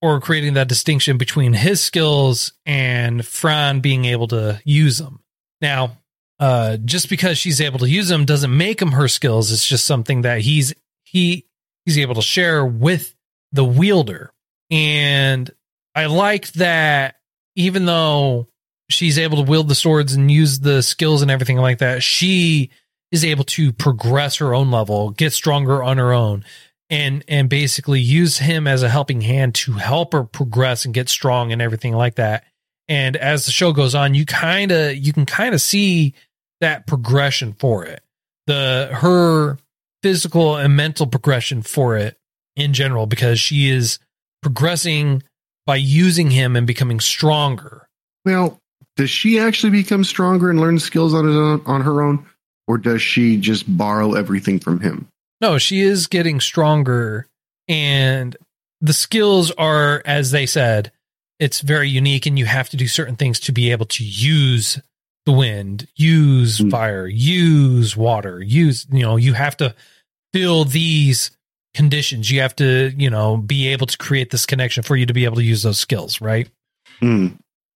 or 0.04 0.20
creating 0.20 0.52
that 0.52 0.68
distinction 0.68 1.16
between 1.16 1.54
his 1.54 1.80
skills 1.80 2.52
and 2.66 3.24
Fran 3.24 3.80
being 3.80 4.04
able 4.04 4.28
to 4.28 4.60
use 4.62 4.98
them. 4.98 5.20
Now, 5.62 5.96
uh, 6.38 6.76
just 6.76 7.08
because 7.08 7.38
she's 7.38 7.58
able 7.58 7.78
to 7.78 7.88
use 7.88 8.08
them 8.08 8.26
doesn't 8.26 8.54
make 8.54 8.80
them 8.80 8.92
her 8.92 9.08
skills. 9.08 9.50
It's 9.50 9.66
just 9.66 9.86
something 9.86 10.20
that 10.20 10.42
he's 10.42 10.74
he 11.04 11.46
he's 11.86 11.96
able 11.96 12.16
to 12.16 12.20
share 12.20 12.66
with 12.66 13.14
the 13.52 13.64
wielder. 13.64 14.30
And 14.70 15.50
I 15.94 16.04
like 16.04 16.52
that 16.52 17.14
even 17.56 17.86
though 17.86 18.48
she's 18.90 19.18
able 19.18 19.42
to 19.42 19.50
wield 19.50 19.68
the 19.68 19.74
swords 19.74 20.12
and 20.12 20.30
use 20.30 20.58
the 20.58 20.82
skills 20.82 21.22
and 21.22 21.30
everything 21.30 21.56
like 21.56 21.78
that, 21.78 22.02
she 22.02 22.68
is 23.10 23.24
able 23.24 23.44
to 23.44 23.72
progress 23.72 24.36
her 24.36 24.54
own 24.54 24.70
level, 24.70 25.12
get 25.12 25.32
stronger 25.32 25.82
on 25.82 25.96
her 25.96 26.12
own, 26.12 26.44
and 26.90 27.24
and 27.28 27.48
basically 27.48 28.00
use 28.00 28.38
him 28.38 28.66
as 28.66 28.82
a 28.82 28.88
helping 28.88 29.20
hand 29.20 29.54
to 29.54 29.72
help 29.72 30.12
her 30.12 30.24
progress 30.24 30.84
and 30.84 30.94
get 30.94 31.08
strong 31.08 31.52
and 31.52 31.62
everything 31.62 31.94
like 31.94 32.16
that. 32.16 32.44
And 32.88 33.16
as 33.16 33.46
the 33.46 33.52
show 33.52 33.72
goes 33.72 33.94
on, 33.94 34.14
you 34.14 34.26
kind 34.26 34.70
of 34.70 34.96
you 34.96 35.12
can 35.12 35.26
kind 35.26 35.54
of 35.54 35.60
see 35.60 36.14
that 36.60 36.86
progression 36.86 37.54
for 37.54 37.84
it. 37.84 38.02
The 38.46 38.90
her 38.92 39.58
physical 40.02 40.56
and 40.56 40.76
mental 40.76 41.06
progression 41.06 41.62
for 41.62 41.96
it 41.96 42.18
in 42.56 42.74
general 42.74 43.06
because 43.06 43.40
she 43.40 43.70
is 43.70 43.98
progressing 44.42 45.22
by 45.66 45.76
using 45.76 46.30
him 46.30 46.56
and 46.56 46.66
becoming 46.66 47.00
stronger. 47.00 47.88
Well, 48.24 48.60
does 48.96 49.10
she 49.10 49.38
actually 49.38 49.70
become 49.70 50.04
stronger 50.04 50.50
and 50.50 50.60
learn 50.60 50.78
skills 50.78 51.14
on, 51.14 51.26
own, 51.26 51.62
on 51.66 51.80
her 51.80 52.02
own? 52.02 52.26
Or 52.66 52.78
does 52.78 53.02
she 53.02 53.36
just 53.36 53.64
borrow 53.76 54.12
everything 54.14 54.58
from 54.58 54.80
him? 54.80 55.08
No, 55.40 55.58
she 55.58 55.80
is 55.80 56.06
getting 56.06 56.40
stronger 56.40 57.26
and 57.68 58.36
the 58.80 58.92
skills 58.92 59.50
are 59.52 60.02
as 60.04 60.30
they 60.30 60.46
said, 60.46 60.92
it's 61.38 61.60
very 61.60 61.88
unique 61.88 62.26
and 62.26 62.38
you 62.38 62.44
have 62.46 62.68
to 62.70 62.76
do 62.76 62.86
certain 62.86 63.16
things 63.16 63.40
to 63.40 63.52
be 63.52 63.70
able 63.72 63.86
to 63.86 64.04
use 64.04 64.80
the 65.26 65.32
wind, 65.32 65.88
use 65.96 66.58
Mm. 66.58 66.70
fire, 66.70 67.06
use 67.06 67.96
water, 67.96 68.42
use, 68.42 68.86
you 68.92 69.02
know, 69.02 69.16
you 69.16 69.32
have 69.32 69.56
to 69.56 69.74
fill 70.32 70.64
these 70.64 71.30
conditions. 71.74 72.30
You 72.30 72.40
have 72.40 72.54
to, 72.56 72.92
you 72.96 73.10
know, 73.10 73.36
be 73.38 73.68
able 73.68 73.86
to 73.86 73.98
create 73.98 74.30
this 74.30 74.46
connection 74.46 74.82
for 74.82 74.96
you 74.96 75.06
to 75.06 75.12
be 75.14 75.24
able 75.24 75.36
to 75.36 75.42
use 75.42 75.62
those 75.62 75.78
skills, 75.78 76.20
right? 76.20 76.48
Hmm. 77.00 77.28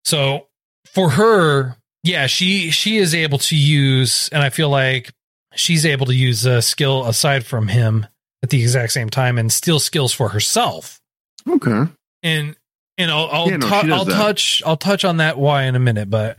So 0.04 0.46
for 0.86 1.10
her, 1.10 1.76
yeah, 2.04 2.26
she 2.26 2.70
she 2.70 2.98
is 2.98 3.14
able 3.14 3.38
to 3.38 3.56
use, 3.56 4.28
and 4.30 4.42
I 4.42 4.50
feel 4.50 4.68
like 4.68 5.12
she's 5.58 5.84
able 5.84 6.06
to 6.06 6.14
use 6.14 6.46
a 6.46 6.62
skill 6.62 7.04
aside 7.06 7.44
from 7.44 7.68
him 7.68 8.06
at 8.42 8.50
the 8.50 8.60
exact 8.62 8.92
same 8.92 9.10
time 9.10 9.36
and 9.38 9.52
steal 9.52 9.78
skills 9.80 10.12
for 10.12 10.28
herself. 10.30 11.00
Okay. 11.48 11.84
And 12.22 12.56
and 12.96 13.10
I'll 13.10 13.28
I'll, 13.30 13.50
Yeah, 13.50 13.56
no, 13.58 13.68
tu- 13.68 13.92
I'll 13.92 14.04
touch 14.06 14.62
I'll 14.66 14.76
touch 14.76 15.04
on 15.04 15.18
that 15.18 15.38
why 15.38 15.64
in 15.64 15.74
a 15.74 15.80
minute, 15.80 16.08
but 16.10 16.38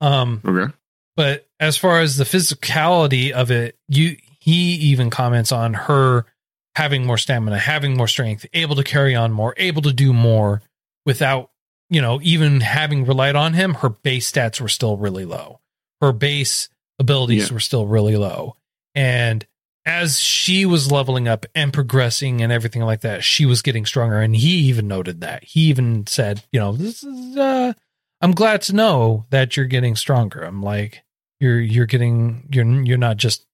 um 0.00 0.40
Okay. 0.44 0.72
but 1.16 1.46
as 1.58 1.76
far 1.76 2.00
as 2.00 2.16
the 2.16 2.24
physicality 2.24 3.30
of 3.32 3.50
it, 3.50 3.76
you 3.88 4.16
he 4.40 4.74
even 4.74 5.10
comments 5.10 5.52
on 5.52 5.74
her 5.74 6.24
having 6.76 7.04
more 7.06 7.18
stamina, 7.18 7.58
having 7.58 7.96
more 7.96 8.08
strength, 8.08 8.46
able 8.54 8.76
to 8.76 8.84
carry 8.84 9.14
on 9.14 9.32
more, 9.32 9.54
able 9.56 9.82
to 9.82 9.92
do 9.92 10.12
more 10.12 10.62
without, 11.04 11.50
you 11.90 12.00
know, 12.00 12.20
even 12.22 12.60
having 12.60 13.04
relied 13.04 13.36
on 13.36 13.52
him, 13.54 13.74
her 13.74 13.88
base 13.90 14.30
stats 14.30 14.60
were 14.60 14.68
still 14.68 14.96
really 14.96 15.24
low. 15.24 15.60
Her 16.00 16.12
base 16.12 16.68
abilities 16.98 17.48
Yeah. 17.48 17.54
were 17.54 17.60
still 17.60 17.86
really 17.86 18.16
low. 18.16 18.56
And 18.94 19.46
as 19.86 20.20
she 20.20 20.66
was 20.66 20.92
leveling 20.92 21.26
up 21.26 21.46
and 21.54 21.72
progressing 21.72 22.42
and 22.42 22.52
everything 22.52 22.82
like 22.82 23.00
that, 23.00 23.24
she 23.24 23.46
was 23.46 23.62
getting 23.62 23.86
stronger. 23.86 24.20
And 24.20 24.36
he 24.36 24.48
even 24.68 24.88
noted 24.88 25.20
that. 25.22 25.44
He 25.44 25.60
even 25.62 26.06
said, 26.06 26.42
you 26.52 26.60
know, 26.60 26.72
this 26.72 27.02
is 27.02 27.36
uh 27.36 27.72
I'm 28.20 28.32
glad 28.32 28.62
to 28.62 28.74
know 28.74 29.24
that 29.30 29.56
you're 29.56 29.66
getting 29.66 29.96
stronger. 29.96 30.40
I'm 30.42 30.62
like, 30.62 31.02
you're 31.40 31.60
you're 31.60 31.86
getting 31.86 32.48
you're 32.52 32.66
you're 32.84 32.98
not 32.98 33.16
just 33.16 33.46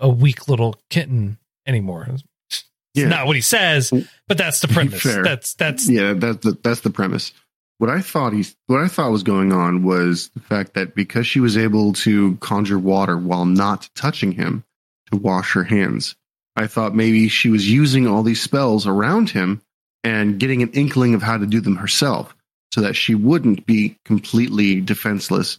a 0.00 0.08
weak 0.08 0.48
little 0.48 0.74
kitten 0.90 1.38
anymore. 1.66 2.08
It's 2.50 2.64
Yeah. 2.94 3.06
not 3.08 3.26
what 3.26 3.36
he 3.36 3.42
says, 3.42 3.92
but 4.26 4.38
that's 4.38 4.60
the 4.60 4.68
premise. 4.68 5.02
Fair. 5.02 5.22
That's 5.22 5.54
that's 5.54 5.88
yeah, 5.88 6.14
that's 6.14 6.38
the, 6.38 6.58
that's 6.62 6.80
the 6.80 6.90
premise. 6.90 7.32
What 7.78 7.90
I 7.90 8.00
thought 8.00 8.32
he, 8.32 8.44
what 8.66 8.80
I 8.80 8.88
thought 8.88 9.12
was 9.12 9.22
going 9.22 9.52
on 9.52 9.84
was 9.84 10.30
the 10.30 10.40
fact 10.40 10.74
that 10.74 10.96
because 10.96 11.28
she 11.28 11.38
was 11.38 11.56
able 11.56 11.92
to 11.92 12.34
conjure 12.38 12.78
water 12.78 13.16
while 13.16 13.44
not 13.44 13.88
touching 13.94 14.32
him 14.32 14.64
to 15.10 15.16
wash 15.16 15.52
her 15.52 15.64
hands, 15.64 16.16
I 16.56 16.66
thought 16.66 16.94
maybe 16.94 17.28
she 17.28 17.48
was 17.50 17.70
using 17.70 18.06
all 18.06 18.22
these 18.22 18.42
spells 18.42 18.86
around 18.86 19.30
him 19.30 19.62
and 20.04 20.38
getting 20.38 20.62
an 20.62 20.70
inkling 20.72 21.14
of 21.14 21.22
how 21.22 21.36
to 21.38 21.46
do 21.46 21.60
them 21.60 21.76
herself, 21.76 22.34
so 22.72 22.80
that 22.80 22.96
she 22.96 23.14
wouldn't 23.14 23.66
be 23.66 23.96
completely 24.04 24.80
defenseless 24.80 25.58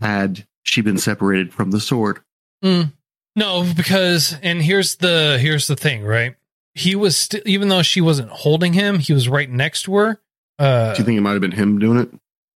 had 0.00 0.46
she 0.64 0.80
been 0.82 0.98
separated 0.98 1.52
from 1.52 1.70
the 1.70 1.80
sword. 1.80 2.20
Mm. 2.64 2.92
no, 3.36 3.64
because 3.76 4.36
and 4.42 4.60
here's 4.62 4.96
the 4.96 5.38
here's 5.40 5.66
the 5.66 5.76
thing, 5.76 6.04
right? 6.04 6.34
He 6.74 6.94
was 6.94 7.16
still 7.16 7.40
even 7.44 7.68
though 7.68 7.82
she 7.82 8.00
wasn't 8.00 8.30
holding 8.30 8.72
him, 8.72 8.98
he 8.98 9.12
was 9.12 9.28
right 9.28 9.48
next 9.50 9.82
to 9.82 9.96
her. 9.96 10.20
Uh, 10.58 10.92
Do 10.94 10.98
you 11.00 11.04
think 11.04 11.18
it 11.18 11.20
might 11.22 11.32
have 11.32 11.40
been 11.40 11.52
him 11.52 11.78
doing 11.78 11.98
it, 11.98 12.10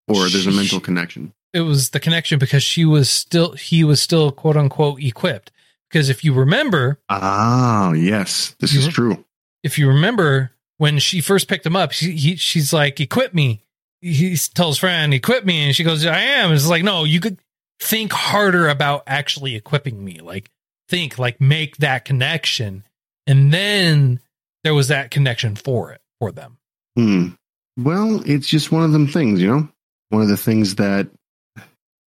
or 0.07 0.27
there's 0.27 0.48
a 0.48 0.51
mental 0.51 0.79
connection? 0.79 1.33
it 1.53 1.62
was 1.62 1.89
the 1.89 2.00
connection 2.00 2.39
because 2.39 2.63
she 2.63 2.86
was 2.86 3.10
still 3.10 3.51
he 3.53 3.83
was 3.83 4.01
still 4.01 4.31
quote 4.31 4.57
unquote 4.57 5.01
equipped. 5.01 5.51
Because 5.91 6.10
if 6.10 6.24
you 6.24 6.33
remember, 6.33 7.00
Ah, 7.10 7.91
yes, 7.91 8.55
this 8.60 8.74
is 8.75 8.88
true. 8.88 9.24
if 9.63 9.77
you 9.77 9.89
remember 9.89 10.51
when 10.77 11.00
she 11.00 11.19
first 11.21 11.48
picked 11.48 11.65
him 11.65 11.75
up, 11.75 11.91
she, 11.91 12.12
he, 12.12 12.36
she's 12.38 12.71
like, 12.74 13.00
"Equip 13.00 13.33
me." 13.33 13.62
He 14.01 14.36
tells 14.38 14.77
Fran, 14.79 15.12
"Equip 15.13 15.45
me," 15.45 15.65
and 15.65 15.75
she 15.75 15.83
goes, 15.83 16.05
"I 16.05 16.19
am." 16.21 16.51
It's 16.53 16.67
like, 16.67 16.83
no, 16.83 17.03
you 17.03 17.19
could 17.19 17.38
think 17.79 18.13
harder 18.13 18.67
about 18.69 19.03
actually 19.05 19.55
equipping 19.55 20.03
me. 20.03 20.19
Like, 20.21 20.50
think, 20.89 21.19
like, 21.19 21.39
make 21.41 21.77
that 21.77 22.05
connection, 22.05 22.83
and 23.27 23.53
then 23.53 24.19
there 24.63 24.74
was 24.74 24.88
that 24.88 25.12
connection 25.12 25.55
for 25.55 25.91
it 25.91 26.01
for 26.19 26.31
them. 26.31 26.57
Hmm. 26.95 27.27
Well, 27.77 28.21
it's 28.25 28.48
just 28.48 28.71
one 28.71 28.83
of 28.83 28.91
them 28.91 29.07
things, 29.07 29.41
you 29.41 29.48
know. 29.48 29.69
One 30.10 30.21
of 30.21 30.27
the 30.29 30.38
things 30.38 30.75
that, 30.75 31.07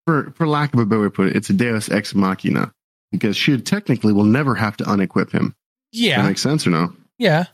for 0.05 0.31
for 0.35 0.47
lack 0.47 0.73
of 0.73 0.79
a 0.79 0.85
better 0.85 1.01
way 1.01 1.07
to 1.07 1.11
put 1.11 1.27
it, 1.27 1.35
it's 1.35 1.49
a 1.49 1.53
Deus 1.53 1.89
ex 1.89 2.13
machina 2.15 2.71
because 3.15 3.35
she 3.37 3.57
technically 3.59 4.13
will 4.13 4.23
never 4.23 4.55
have 4.55 4.77
to 4.77 4.83
unequip 4.83 5.31
him. 5.31 5.55
Yeah, 5.91 6.21
That 6.21 6.27
makes 6.27 6.41
sense 6.41 6.65
or 6.67 6.71
no? 6.71 6.93
yeah. 7.17 7.45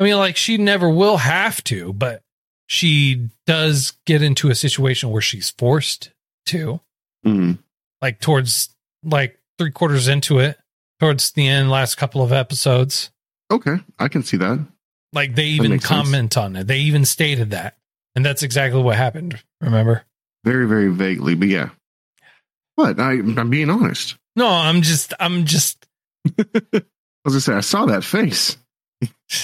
I 0.00 0.04
mean, 0.04 0.16
like, 0.16 0.36
she 0.36 0.58
never 0.58 0.88
will 0.90 1.18
have 1.18 1.62
to, 1.64 1.92
but 1.92 2.20
she 2.66 3.28
does 3.46 3.92
get 4.06 4.22
into 4.22 4.50
a 4.50 4.54
situation 4.56 5.10
where 5.10 5.22
she's 5.22 5.50
forced 5.50 6.10
to. 6.46 6.80
Hmm. 7.22 7.52
like 8.02 8.20
towards 8.20 8.68
like 9.02 9.38
three 9.56 9.70
quarters 9.70 10.08
into 10.08 10.40
it, 10.40 10.58
towards 11.00 11.30
the 11.30 11.46
end, 11.48 11.70
last 11.70 11.94
couple 11.94 12.22
of 12.22 12.32
episodes. 12.32 13.10
Okay, 13.50 13.76
I 13.98 14.08
can 14.08 14.22
see 14.24 14.36
that. 14.38 14.58
Like 15.12 15.34
they 15.36 15.46
even 15.46 15.70
makes 15.70 15.88
sense. 15.88 16.02
comment 16.02 16.36
on 16.36 16.56
it. 16.56 16.66
They 16.66 16.80
even 16.80 17.04
stated 17.04 17.50
that. 17.52 17.78
And 18.16 18.26
that's 18.26 18.42
exactly 18.42 18.82
what 18.82 18.96
happened. 18.96 19.42
Remember? 19.60 20.04
Very, 20.44 20.66
very 20.66 20.88
vaguely, 20.88 21.34
but 21.34 21.48
yeah. 21.48 21.70
But 22.76 22.98
I, 23.00 23.12
I'm 23.12 23.48
being 23.50 23.70
honest. 23.70 24.16
No, 24.36 24.48
I'm 24.48 24.82
just, 24.82 25.14
I'm 25.20 25.44
just, 25.44 25.86
As 26.38 26.82
I 27.26 27.38
say, 27.38 27.54
I 27.54 27.60
saw 27.60 27.86
that 27.86 28.04
face. 28.04 28.56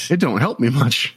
It 0.09 0.18
don't 0.20 0.40
help 0.40 0.61
me 0.61 0.68
much. 0.70 1.16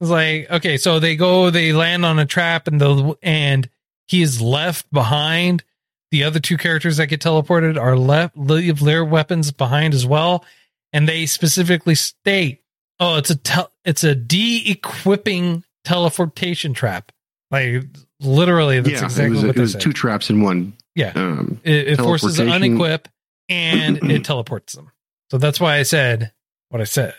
it's 0.00 0.10
like, 0.10 0.50
okay, 0.50 0.76
so 0.76 0.98
they 1.00 1.16
go, 1.16 1.50
they 1.50 1.72
land 1.72 2.04
on 2.04 2.18
a 2.18 2.26
trap 2.26 2.66
and 2.68 2.80
the, 2.80 3.16
and 3.22 3.68
he 4.08 4.22
is 4.22 4.40
left 4.40 4.90
behind. 4.92 5.64
The 6.10 6.24
other 6.24 6.40
two 6.40 6.56
characters 6.56 6.96
that 6.96 7.06
get 7.06 7.20
teleported 7.20 7.80
are 7.80 7.96
left, 7.96 8.36
leave 8.36 8.80
their 8.80 9.04
weapons 9.04 9.52
behind 9.52 9.94
as 9.94 10.04
well. 10.06 10.44
And 10.92 11.08
they 11.08 11.26
specifically 11.26 11.94
state, 11.94 12.62
oh, 12.98 13.16
it's 13.18 13.30
a, 13.30 13.36
tel- 13.36 13.70
it's 13.84 14.02
a 14.02 14.14
de-equipping 14.14 15.64
teleportation 15.84 16.74
trap. 16.74 17.12
Like 17.50 17.84
literally, 18.20 18.80
that's 18.80 19.00
yeah, 19.00 19.04
exactly 19.04 19.24
it 19.26 19.30
was, 19.30 19.44
what 19.44 19.56
it 19.56 19.60
was 19.60 19.72
said. 19.72 19.80
two 19.80 19.92
traps 19.92 20.30
in 20.30 20.40
one. 20.42 20.72
Yeah. 20.94 21.12
Um, 21.14 21.60
it, 21.64 21.88
it 21.88 21.96
forces 21.98 22.38
an 22.38 22.48
unequip 22.48 23.06
and 23.48 23.98
it 24.10 24.24
teleports 24.24 24.74
them. 24.74 24.92
So 25.30 25.38
that's 25.38 25.60
why 25.60 25.76
I 25.76 25.82
said 25.82 26.32
what 26.70 26.80
I 26.80 26.84
said. 26.84 27.14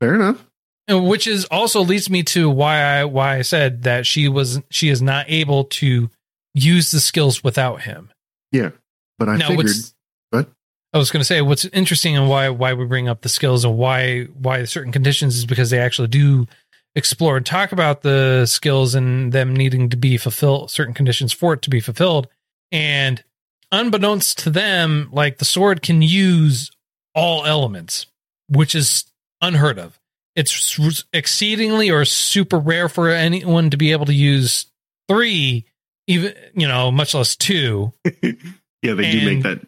fair 0.00 0.14
enough. 0.14 0.46
And 0.88 1.06
Which 1.06 1.26
is 1.26 1.44
also 1.46 1.82
leads 1.82 2.10
me 2.10 2.22
to 2.24 2.50
why 2.50 2.80
I 2.80 3.04
why 3.04 3.36
I 3.36 3.42
said 3.42 3.84
that 3.84 4.06
she 4.06 4.28
was 4.28 4.60
she 4.70 4.88
is 4.88 5.00
not 5.00 5.26
able 5.28 5.64
to 5.64 6.10
use 6.54 6.90
the 6.90 7.00
skills 7.00 7.44
without 7.44 7.82
him. 7.82 8.10
Yeah, 8.50 8.70
but 9.18 9.28
I 9.28 9.36
now, 9.36 9.48
figured. 9.48 9.68
What? 10.30 10.48
I 10.92 10.98
was 10.98 11.12
going 11.12 11.20
to 11.20 11.24
say 11.24 11.40
what's 11.42 11.64
interesting 11.66 12.16
and 12.16 12.28
why 12.28 12.48
why 12.48 12.74
we 12.74 12.86
bring 12.86 13.08
up 13.08 13.20
the 13.20 13.28
skills 13.28 13.64
and 13.64 13.76
why 13.76 14.24
why 14.24 14.64
certain 14.64 14.90
conditions 14.90 15.36
is 15.36 15.46
because 15.46 15.70
they 15.70 15.78
actually 15.78 16.08
do 16.08 16.48
explore 16.96 17.36
and 17.36 17.46
talk 17.46 17.70
about 17.70 18.02
the 18.02 18.44
skills 18.46 18.96
and 18.96 19.32
them 19.32 19.54
needing 19.54 19.90
to 19.90 19.96
be 19.96 20.16
fulfilled 20.16 20.72
certain 20.72 20.94
conditions 20.94 21.32
for 21.32 21.52
it 21.52 21.62
to 21.62 21.70
be 21.70 21.78
fulfilled 21.78 22.26
and 22.72 23.22
unbeknownst 23.72 24.38
to 24.38 24.50
them 24.50 25.08
like 25.12 25.38
the 25.38 25.44
sword 25.44 25.82
can 25.82 26.02
use 26.02 26.70
all 27.14 27.44
elements 27.46 28.06
which 28.48 28.74
is 28.74 29.04
unheard 29.40 29.78
of. 29.78 29.98
It's 30.34 30.78
exceedingly 31.12 31.90
or 31.90 32.04
super 32.04 32.58
rare 32.58 32.88
for 32.88 33.08
anyone 33.10 33.70
to 33.70 33.76
be 33.76 33.92
able 33.92 34.06
to 34.06 34.14
use 34.14 34.66
three 35.08 35.66
even 36.06 36.34
you 36.54 36.66
know 36.66 36.90
much 36.90 37.14
less 37.14 37.36
two. 37.36 37.92
Yeah, 38.82 38.94
they 38.94 39.10
do 39.10 39.26
make 39.26 39.42
that. 39.42 39.60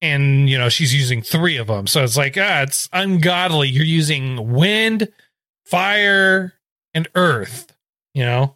and 0.00 0.48
you 0.48 0.56
know 0.56 0.68
she's 0.68 0.94
using 0.94 1.20
three 1.20 1.56
of 1.56 1.66
them 1.66 1.88
so 1.88 2.04
it's 2.04 2.16
like 2.16 2.36
ah 2.38 2.62
it's 2.62 2.88
ungodly. 2.92 3.68
You're 3.68 3.82
using 3.84 4.52
wind 4.52 5.08
fire 5.64 6.52
and 6.94 7.08
earth 7.16 7.76
you 8.14 8.24
know? 8.24 8.54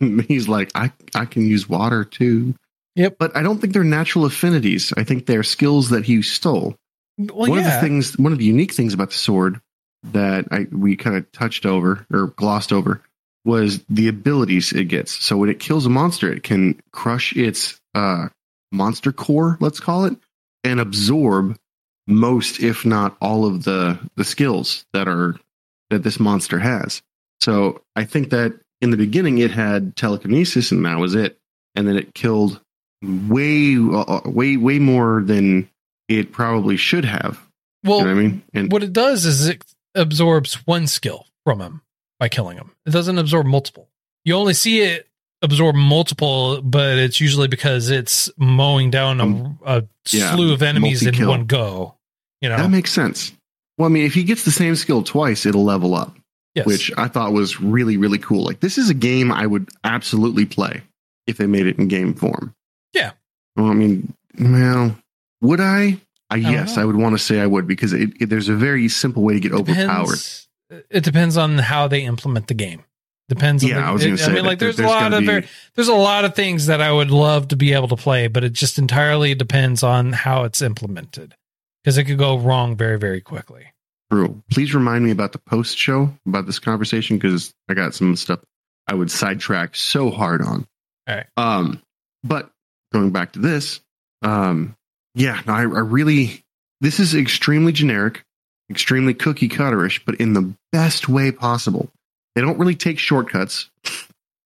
He's 0.28 0.48
like, 0.48 0.70
I, 0.74 0.92
I 1.14 1.24
can 1.24 1.46
use 1.46 1.68
water 1.68 2.04
too. 2.04 2.54
Yep. 2.96 3.16
But 3.18 3.36
I 3.36 3.42
don't 3.42 3.60
think 3.60 3.72
they're 3.72 3.84
natural 3.84 4.24
affinities. 4.24 4.92
I 4.96 5.04
think 5.04 5.26
they're 5.26 5.42
skills 5.42 5.90
that 5.90 6.04
he 6.04 6.22
stole. 6.22 6.76
well 7.18 7.50
one 7.50 7.58
yeah 7.58 7.58
of 7.58 7.64
the 7.64 7.80
things, 7.80 8.18
one 8.18 8.32
of 8.32 8.38
the 8.38 8.44
unique 8.44 8.72
things 8.72 8.94
about 8.94 9.10
the 9.10 9.16
sword 9.16 9.60
that 10.12 10.46
I 10.50 10.66
we 10.70 10.96
kind 10.96 11.16
of 11.16 11.30
touched 11.32 11.66
over 11.66 12.06
or 12.12 12.28
glossed 12.28 12.72
over 12.72 13.02
was 13.44 13.84
the 13.88 14.08
abilities 14.08 14.72
it 14.72 14.84
gets. 14.84 15.12
So 15.24 15.36
when 15.36 15.50
it 15.50 15.60
kills 15.60 15.86
a 15.86 15.90
monster, 15.90 16.32
it 16.32 16.42
can 16.42 16.80
crush 16.92 17.34
its 17.36 17.80
uh, 17.94 18.28
monster 18.72 19.12
core, 19.12 19.58
let's 19.60 19.80
call 19.80 20.06
it, 20.06 20.16
and 20.62 20.80
absorb 20.80 21.56
most, 22.06 22.60
if 22.60 22.84
not 22.84 23.16
all, 23.20 23.44
of 23.44 23.64
the 23.64 23.98
the 24.16 24.24
skills 24.24 24.84
that 24.92 25.08
are 25.08 25.36
that 25.90 26.02
this 26.02 26.20
monster 26.20 26.58
has. 26.58 27.02
So 27.40 27.82
I 27.96 28.04
think 28.04 28.30
that 28.30 28.58
in 28.80 28.90
the 28.90 28.96
beginning 28.96 29.38
it 29.38 29.50
had 29.50 29.96
telekinesis, 29.96 30.72
and 30.72 30.84
that 30.84 30.98
was 30.98 31.14
it. 31.14 31.38
And 31.76 31.88
then 31.88 31.96
it 31.96 32.14
killed 32.14 32.60
way, 33.28 33.76
uh, 33.76 34.20
way, 34.24 34.56
way 34.56 34.78
more 34.78 35.22
than 35.22 35.68
it 36.08 36.32
probably 36.32 36.76
should 36.76 37.04
have. 37.04 37.40
well 37.84 37.98
you 37.98 38.04
know 38.04 38.14
what 38.14 38.18
I 38.18 38.22
mean? 38.22 38.42
And 38.52 38.72
what 38.72 38.82
it 38.82 38.92
does 38.92 39.24
is 39.24 39.48
it 39.48 39.64
absorbs 39.94 40.54
one 40.66 40.86
skill 40.86 41.26
from 41.44 41.60
him 41.60 41.82
by 42.18 42.28
killing 42.28 42.56
him 42.56 42.72
it 42.86 42.90
doesn't 42.90 43.18
absorb 43.18 43.46
multiple 43.46 43.88
you 44.24 44.34
only 44.34 44.54
see 44.54 44.82
it 44.82 45.08
absorb 45.42 45.76
multiple 45.76 46.60
but 46.62 46.98
it's 46.98 47.20
usually 47.20 47.48
because 47.48 47.90
it's 47.90 48.30
mowing 48.36 48.90
down 48.90 49.20
a, 49.20 49.24
Um, 49.24 49.58
a 49.64 49.84
yeah, 50.10 50.34
slew 50.34 50.52
of 50.52 50.62
enemies 50.62 51.02
in 51.02 51.06
multi-kill. 51.06 51.28
one 51.28 51.44
go 51.46 51.94
you 52.40 52.48
know 52.48 52.56
that 52.56 52.70
makes 52.70 52.92
sense. 52.92 53.32
Well, 53.78 53.86
I 53.86 53.92
mean, 53.92 54.04
if 54.04 54.14
he 54.14 54.22
gets 54.22 54.44
the 54.44 54.52
same 54.52 54.76
skill 54.76 55.02
twice, 55.02 55.46
it'll 55.46 55.64
level 55.64 55.94
up, 55.96 56.14
yes. 56.54 56.64
which 56.64 56.92
I 56.96 57.08
thought 57.08 57.32
was 57.32 57.60
really, 57.60 57.96
really 57.96 58.18
cool. 58.18 58.44
Like 58.44 58.60
this 58.60 58.78
is 58.78 58.88
a 58.88 58.94
game 58.94 59.32
I 59.32 59.46
would 59.46 59.68
absolutely 59.82 60.46
play 60.46 60.82
if 61.26 61.38
they 61.38 61.46
made 61.46 61.66
it 61.66 61.78
in 61.78 61.88
game 61.88 62.14
form. 62.14 62.54
Yeah. 62.94 63.12
Well, 63.56 63.66
I 63.66 63.74
mean, 63.74 64.14
well, 64.38 64.96
would 65.40 65.60
I? 65.60 65.98
I 66.30 66.40
don't 66.40 66.52
yes, 66.52 66.76
know. 66.76 66.82
I 66.82 66.84
would 66.86 66.96
want 66.96 67.16
to 67.16 67.22
say 67.22 67.40
I 67.40 67.46
would 67.46 67.66
because 67.66 67.92
it, 67.92 68.10
it, 68.20 68.28
there's 68.28 68.48
a 68.48 68.54
very 68.54 68.88
simple 68.88 69.22
way 69.22 69.34
to 69.34 69.40
get 69.40 69.52
overpowered. 69.52 70.06
depends, 70.06 70.48
it 70.90 71.04
depends 71.04 71.36
on 71.36 71.58
how 71.58 71.86
they 71.86 72.02
implement 72.04 72.46
the 72.46 72.54
game. 72.54 72.82
Depends. 73.28 73.62
on 73.62 73.70
Yeah, 73.70 73.80
the, 73.80 73.86
I 73.86 73.90
was 73.90 74.04
gonna 74.04 74.18
say 74.18 74.32
I 74.32 74.34
mean, 74.34 74.44
like 74.44 74.58
there- 74.58 74.72
there's, 74.72 74.86
a 74.86 74.90
lot 74.92 75.12
of 75.12 75.20
be- 75.20 75.26
very, 75.26 75.46
there's 75.74 75.88
a 75.88 75.94
lot 75.94 76.24
of 76.24 76.34
things 76.34 76.66
that 76.66 76.80
I 76.80 76.92
would 76.92 77.10
love 77.10 77.48
to 77.48 77.56
be 77.56 77.72
able 77.72 77.88
to 77.88 77.96
play, 77.96 78.26
but 78.28 78.44
it 78.44 78.52
just 78.52 78.78
entirely 78.78 79.34
depends 79.34 79.82
on 79.82 80.12
how 80.12 80.44
it's 80.44 80.60
implemented 80.60 81.34
because 81.82 81.96
it 81.98 82.04
could 82.04 82.18
go 82.18 82.38
wrong 82.38 82.76
very 82.76 82.98
very 82.98 83.20
quickly. 83.20 83.66
True. 84.10 84.42
Please 84.50 84.74
remind 84.74 85.04
me 85.04 85.10
about 85.10 85.32
the 85.32 85.38
post 85.38 85.78
show 85.78 86.12
about 86.26 86.46
this 86.46 86.58
conversation 86.58 87.16
because 87.16 87.54
I 87.68 87.74
got 87.74 87.94
some 87.94 88.14
stuff 88.16 88.40
I 88.86 88.94
would 88.94 89.10
sidetrack 89.10 89.74
so 89.76 90.10
hard 90.10 90.42
on. 90.42 90.66
All 91.08 91.14
right. 91.16 91.26
Um, 91.36 91.82
but 92.22 92.50
going 92.94 93.10
back 93.10 93.32
to 93.32 93.40
this, 93.40 93.80
um, 94.22 94.74
yeah, 95.14 95.42
no, 95.46 95.52
I, 95.52 95.60
I 95.60 95.64
really 95.64 96.44
this 96.80 97.00
is 97.00 97.14
extremely 97.14 97.72
generic, 97.72 98.24
extremely 98.70 99.14
cookie 99.14 99.48
cutterish, 99.48 100.00
but 100.06 100.14
in 100.16 100.32
the 100.32 100.54
best 100.72 101.08
way 101.08 101.32
possible. 101.32 101.90
They 102.34 102.40
don't 102.40 102.58
really 102.58 102.74
take 102.74 102.98
shortcuts, 102.98 103.70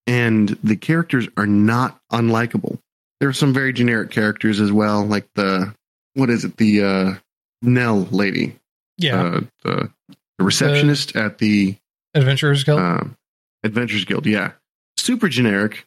and 0.05 0.49
the 0.63 0.75
characters 0.75 1.27
are 1.37 1.47
not 1.47 1.99
unlikable. 2.11 2.79
There 3.19 3.29
are 3.29 3.33
some 3.33 3.53
very 3.53 3.73
generic 3.73 4.11
characters 4.11 4.59
as 4.59 4.71
well, 4.71 5.05
like 5.05 5.27
the 5.35 5.73
what 6.13 6.29
is 6.29 6.45
it, 6.45 6.57
the 6.57 6.83
uh, 6.83 7.13
Nell 7.61 8.07
lady 8.11 8.55
Yeah, 8.97 9.21
uh, 9.21 9.41
the 9.63 9.91
the 10.37 10.43
receptionist 10.43 11.15
at 11.15 11.39
the 11.39 11.75
Adventurers 12.13 12.63
Guild. 12.63 12.79
um, 12.79 13.15
Adventures 13.63 14.05
Guild. 14.05 14.25
Yeah, 14.25 14.51
super 14.97 15.29
generic. 15.29 15.85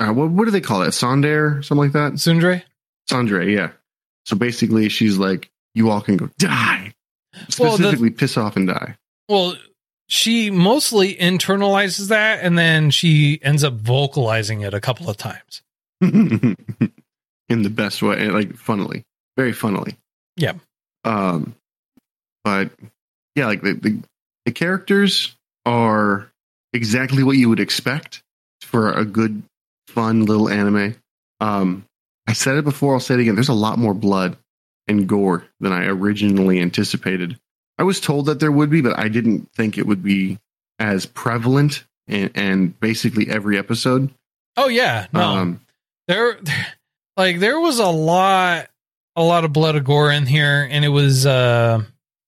Uh, 0.00 0.12
what 0.12 0.30
what 0.30 0.44
do 0.44 0.50
they 0.50 0.60
call 0.60 0.82
it? 0.82 0.88
Sonder, 0.88 1.64
something 1.64 1.84
like 1.84 1.92
that. 1.92 2.14
Sundre. 2.14 2.62
Sandre, 3.10 3.52
yeah. 3.54 3.70
So 4.26 4.36
basically, 4.36 4.88
she's 4.88 5.18
like, 5.18 5.50
"You 5.74 5.90
all 5.90 6.00
can 6.00 6.16
go 6.16 6.28
die." 6.38 6.94
Well, 7.58 7.72
the- 7.72 7.76
Specifically, 7.84 8.10
piss 8.10 8.36
off 8.36 8.56
and 8.56 8.68
die. 8.68 8.96
Well, 9.28 9.56
she 10.08 10.50
mostly 10.50 11.14
internalizes 11.14 12.08
that, 12.08 12.40
and 12.42 12.58
then 12.58 12.90
she 12.90 13.38
ends 13.42 13.64
up 13.64 13.74
vocalizing 13.74 14.60
it 14.62 14.74
a 14.74 14.80
couple 14.80 15.08
of 15.08 15.16
times. 15.16 15.62
in 16.00 16.56
the 17.48 17.70
best 17.70 18.02
way, 18.02 18.28
like 18.28 18.54
funnily, 18.56 19.04
very 19.36 19.52
funnily. 19.52 19.96
Yeah. 20.36 20.54
Um, 21.04 21.54
but 22.42 22.70
yeah, 23.34 23.46
like 23.46 23.62
the, 23.62 23.74
the 23.74 24.02
the 24.46 24.52
characters 24.52 25.34
are 25.64 26.30
exactly 26.72 27.22
what 27.22 27.36
you 27.36 27.48
would 27.48 27.60
expect 27.60 28.22
for 28.60 28.92
a 28.92 29.04
good, 29.04 29.42
fun 29.88 30.24
little 30.24 30.48
anime. 30.48 30.96
Um, 31.40 31.84
I 32.26 32.32
said 32.32 32.56
it 32.56 32.64
before, 32.64 32.94
I'll 32.94 33.00
say 33.00 33.14
it 33.14 33.20
again. 33.20 33.34
There's 33.34 33.48
a 33.48 33.54
lot 33.54 33.78
more 33.78 33.94
blood 33.94 34.36
and 34.88 35.06
gore 35.08 35.46
than 35.60 35.72
I 35.72 35.86
originally 35.86 36.60
anticipated. 36.60 37.38
I 37.78 37.82
was 37.82 38.00
told 38.00 38.26
that 38.26 38.40
there 38.40 38.52
would 38.52 38.70
be, 38.70 38.80
but 38.80 38.98
I 38.98 39.08
didn't 39.08 39.50
think 39.52 39.76
it 39.76 39.86
would 39.86 40.02
be 40.02 40.38
as 40.78 41.06
prevalent 41.06 41.84
and, 42.06 42.30
and 42.34 42.80
basically 42.80 43.28
every 43.28 43.58
episode. 43.58 44.10
Oh 44.56 44.68
yeah, 44.68 45.06
no, 45.12 45.20
Um, 45.20 45.60
there, 46.08 46.38
like 47.16 47.40
there 47.40 47.58
was 47.58 47.78
a 47.78 47.86
lot, 47.88 48.68
a 49.16 49.22
lot 49.22 49.44
of 49.44 49.52
blood 49.52 49.76
and 49.76 49.84
gore 49.84 50.10
in 50.10 50.26
here, 50.26 50.66
and 50.70 50.84
it 50.84 50.88
was, 50.88 51.26
uh, 51.26 51.82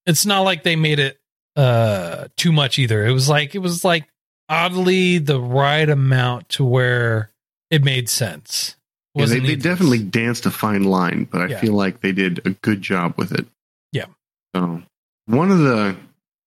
it's 0.05 0.27
not 0.27 0.43
like 0.43 0.63
they 0.63 0.77
made 0.77 0.99
it 0.99 1.19
uh 1.57 2.29
too 2.37 2.53
much 2.53 2.79
either. 2.79 3.07
It 3.07 3.13
was 3.13 3.29
like 3.31 3.55
it 3.55 3.61
was 3.61 3.83
like 3.83 4.07
oddly 4.49 5.19
the 5.19 5.41
right 5.41 5.89
amount 5.89 6.51
to 6.51 6.65
where 6.65 7.31
it 7.71 7.85
made 7.85 8.09
sense. 8.09 8.77
Yeah, 9.15 9.27
they, 9.27 9.41
they 9.41 9.57
definitely 9.57 10.03
danced 10.03 10.45
a 10.47 10.51
fine 10.51 10.85
line, 10.85 11.25
but 11.31 11.41
I 11.41 11.47
Yeah. 11.47 11.61
feel 11.61 11.73
like 11.73 12.01
they 12.01 12.13
did 12.13 12.47
a 12.47 12.51
good 12.51 12.83
job 12.83 13.15
with 13.17 13.33
it. 13.33 13.47
Yeah. 13.93 14.07
So 14.55 14.83
one 15.27 15.51
of 15.51 15.59
the 15.59 15.97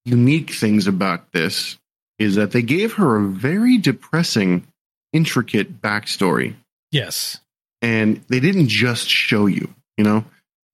unique 0.05 0.51
things 0.51 0.85
about 0.87 1.31
this 1.31 1.77
is 2.19 2.35
that 2.35 2.51
they 2.51 2.61
gave 2.61 2.93
her 2.93 3.15
a 3.17 3.27
very 3.27 3.77
depressing, 3.77 4.67
intricate 5.13 5.81
backstory, 5.81 6.55
yes, 6.91 7.39
and 7.81 8.21
they 8.27 8.39
didn't 8.39 8.67
just 8.67 9.07
show 9.09 9.47
you. 9.47 9.73
You 9.97 10.03
know, 10.03 10.25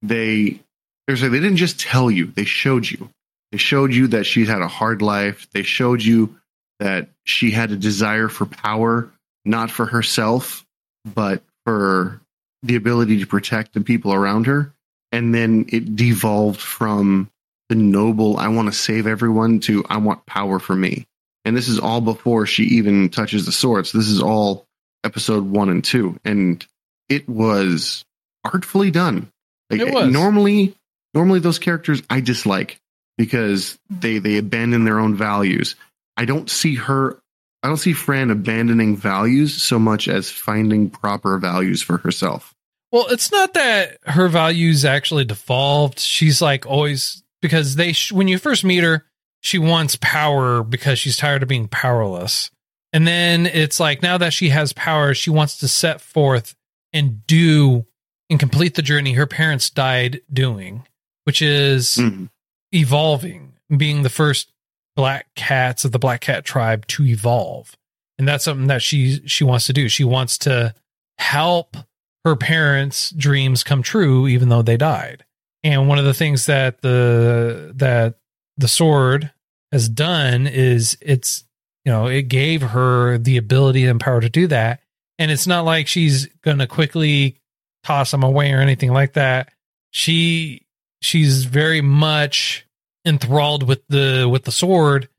they 0.02 0.60
like 1.08 1.20
they 1.20 1.30
didn't 1.30 1.58
just 1.58 1.80
tell 1.80 2.12
you; 2.12 2.26
they 2.28 2.46
showed 2.46 2.90
you. 2.90 3.10
They 3.52 3.58
showed 3.58 3.94
you 3.94 4.08
that 4.08 4.26
she's 4.26 4.50
had 4.50 4.62
a 4.62 4.68
hard 4.68 5.02
life. 5.02 5.48
They 5.54 5.64
showed 5.64 6.04
you 6.04 6.36
that 6.80 7.08
she 7.24 7.52
had 7.52 7.72
a 7.72 7.78
desire 7.78 8.28
for 8.28 8.46
power, 8.46 9.10
not 9.46 9.72
for 9.72 9.86
herself, 9.86 10.66
but 11.06 11.44
for 11.66 12.22
the 12.64 12.76
ability 12.76 13.20
to 13.20 13.28
protect 13.28 13.74
the 13.74 13.82
people 13.82 14.14
around 14.14 14.48
her. 14.48 14.74
And 15.12 15.34
then 15.34 15.68
it 15.70 15.96
devolved 15.96 16.60
from 16.60 17.30
the 17.70 17.76
noble, 17.76 18.38
I 18.38 18.50
want 18.50 18.68
to 18.68 18.78
save 18.78 19.08
everyone, 19.08 19.60
to 19.62 19.86
I 19.90 19.98
want 19.98 20.26
power 20.26 20.60
for 20.60 20.76
me. 20.76 21.06
And 21.46 21.56
this 21.56 21.68
is 21.68 21.80
all 21.80 22.02
before 22.02 22.46
she 22.46 22.64
even 22.64 23.10
touches 23.10 23.46
the 23.46 23.52
swords. 23.52 23.92
This 23.92 24.08
is 24.08 24.22
all 24.22 24.66
episode 25.04 25.46
one 25.46 25.70
and 25.70 25.84
two. 25.84 26.20
And 26.26 26.66
it 27.08 27.30
was 27.30 28.04
artfully 28.44 28.92
done. 28.92 29.30
Like, 29.70 29.82
It 29.82 29.94
was. 29.94 30.12
Normally, 30.12 30.76
normally 31.14 31.40
those 31.40 31.60
characters 31.60 32.02
I 32.10 32.20
dislike 32.20 32.80
because 33.18 33.78
they 33.90 34.18
they 34.18 34.38
abandon 34.38 34.86
their 34.86 35.00
own 35.00 35.16
values. 35.16 35.76
I 36.18 36.26
don't 36.26 36.50
see 36.50 36.76
her 36.76 37.20
I 37.66 37.68
don't 37.68 37.78
see 37.78 37.94
Fran 37.94 38.30
abandoning 38.30 38.96
values 38.96 39.60
so 39.60 39.80
much 39.80 40.08
as 40.08 40.30
finding 40.30 40.88
proper 40.92 41.40
values 41.40 41.82
for 41.82 41.98
herself. 41.98 42.54
Well, 42.92 43.08
it's 43.10 43.32
not 43.32 43.56
that 43.56 43.98
her 44.06 44.28
values 44.28 44.86
actually 44.86 45.26
devolved. 45.26 46.00
She's 46.00 46.44
like 46.44 46.68
always 46.68 47.24
because 47.42 47.74
they 47.76 47.92
sh- 47.94 48.12
when 48.12 48.28
you 48.28 48.38
first 48.38 48.64
meet 48.64 48.84
her, 48.84 49.06
she 49.42 49.58
wants 49.58 49.98
power 50.00 50.62
because 50.62 51.00
she's 51.00 51.18
tired 51.18 51.42
of 51.42 51.50
being 51.50 51.68
powerless. 51.68 52.52
And 52.94 53.08
then 53.08 53.48
it's 53.48 53.80
like 53.80 54.04
now 54.04 54.20
that 54.20 54.32
she 54.32 54.50
has 54.50 54.72
power, 54.72 55.16
she 55.16 55.32
wants 55.32 55.58
to 55.58 55.68
set 55.68 56.02
forth 56.02 56.54
and 56.94 57.26
do 57.26 57.88
and 58.30 58.40
complete 58.40 58.76
the 58.76 58.84
journey 58.84 59.14
her 59.14 59.26
parents 59.26 59.72
died 59.72 60.22
doing, 60.32 60.86
which 61.24 61.42
is 61.42 61.96
Mhm. 61.98 62.30
evolving, 62.72 63.54
being 63.76 64.04
the 64.04 64.10
first 64.10 64.52
black 64.96 65.28
cats 65.36 65.86
of 65.86 65.92
the 65.92 66.00
black 66.00 66.22
cat 66.22 66.46
tribe 66.46 66.88
to 66.88 67.06
evolve. 67.06 67.76
And 68.18 68.28
that's 68.28 68.46
something 68.46 68.68
that 68.68 68.82
she 68.82 69.28
she 69.28 69.44
wants 69.44 69.68
to 69.68 69.74
do. 69.74 69.90
She 69.90 70.04
wants 70.04 70.38
to 70.40 70.74
help 71.18 71.76
her 72.24 72.36
parents' 72.36 73.12
dreams 73.12 73.64
come 73.64 73.84
true 73.84 74.28
even 74.28 74.50
though 74.50 74.62
they 74.62 74.78
died. 74.78 75.26
And 75.64 75.88
one 75.88 76.00
of 76.00 76.06
the 76.06 76.14
things 76.14 76.46
that 76.46 76.82
the 76.82 77.74
that 77.76 78.16
the 78.58 78.68
sword 78.68 79.32
has 79.72 79.90
done 79.90 80.48
is 80.48 80.98
it's 81.02 81.44
you 81.84 81.92
know, 81.92 82.08
it 82.08 82.24
gave 82.24 82.62
her 82.62 83.18
the 83.20 83.38
ability 83.38 83.86
and 83.86 84.00
power 84.00 84.20
to 84.20 84.30
do 84.30 84.48
that. 84.48 84.82
And 85.20 85.30
it's 85.30 85.46
not 85.46 85.66
like 85.66 85.88
she's 85.88 86.26
going 86.42 86.58
to 86.58 86.68
quickly 86.68 87.40
toss 87.84 88.12
them 88.12 88.24
away 88.24 88.52
or 88.52 88.60
anything 88.60 88.92
like 88.92 89.14
that. 89.14 89.52
She 89.92 90.66
she's 91.02 91.46
very 91.46 91.82
much 91.82 92.65
enthralled 93.06 93.64
with 93.64 93.82
the 93.88 94.28
with 94.32 94.44
the 94.44 94.52
sword 94.52 95.10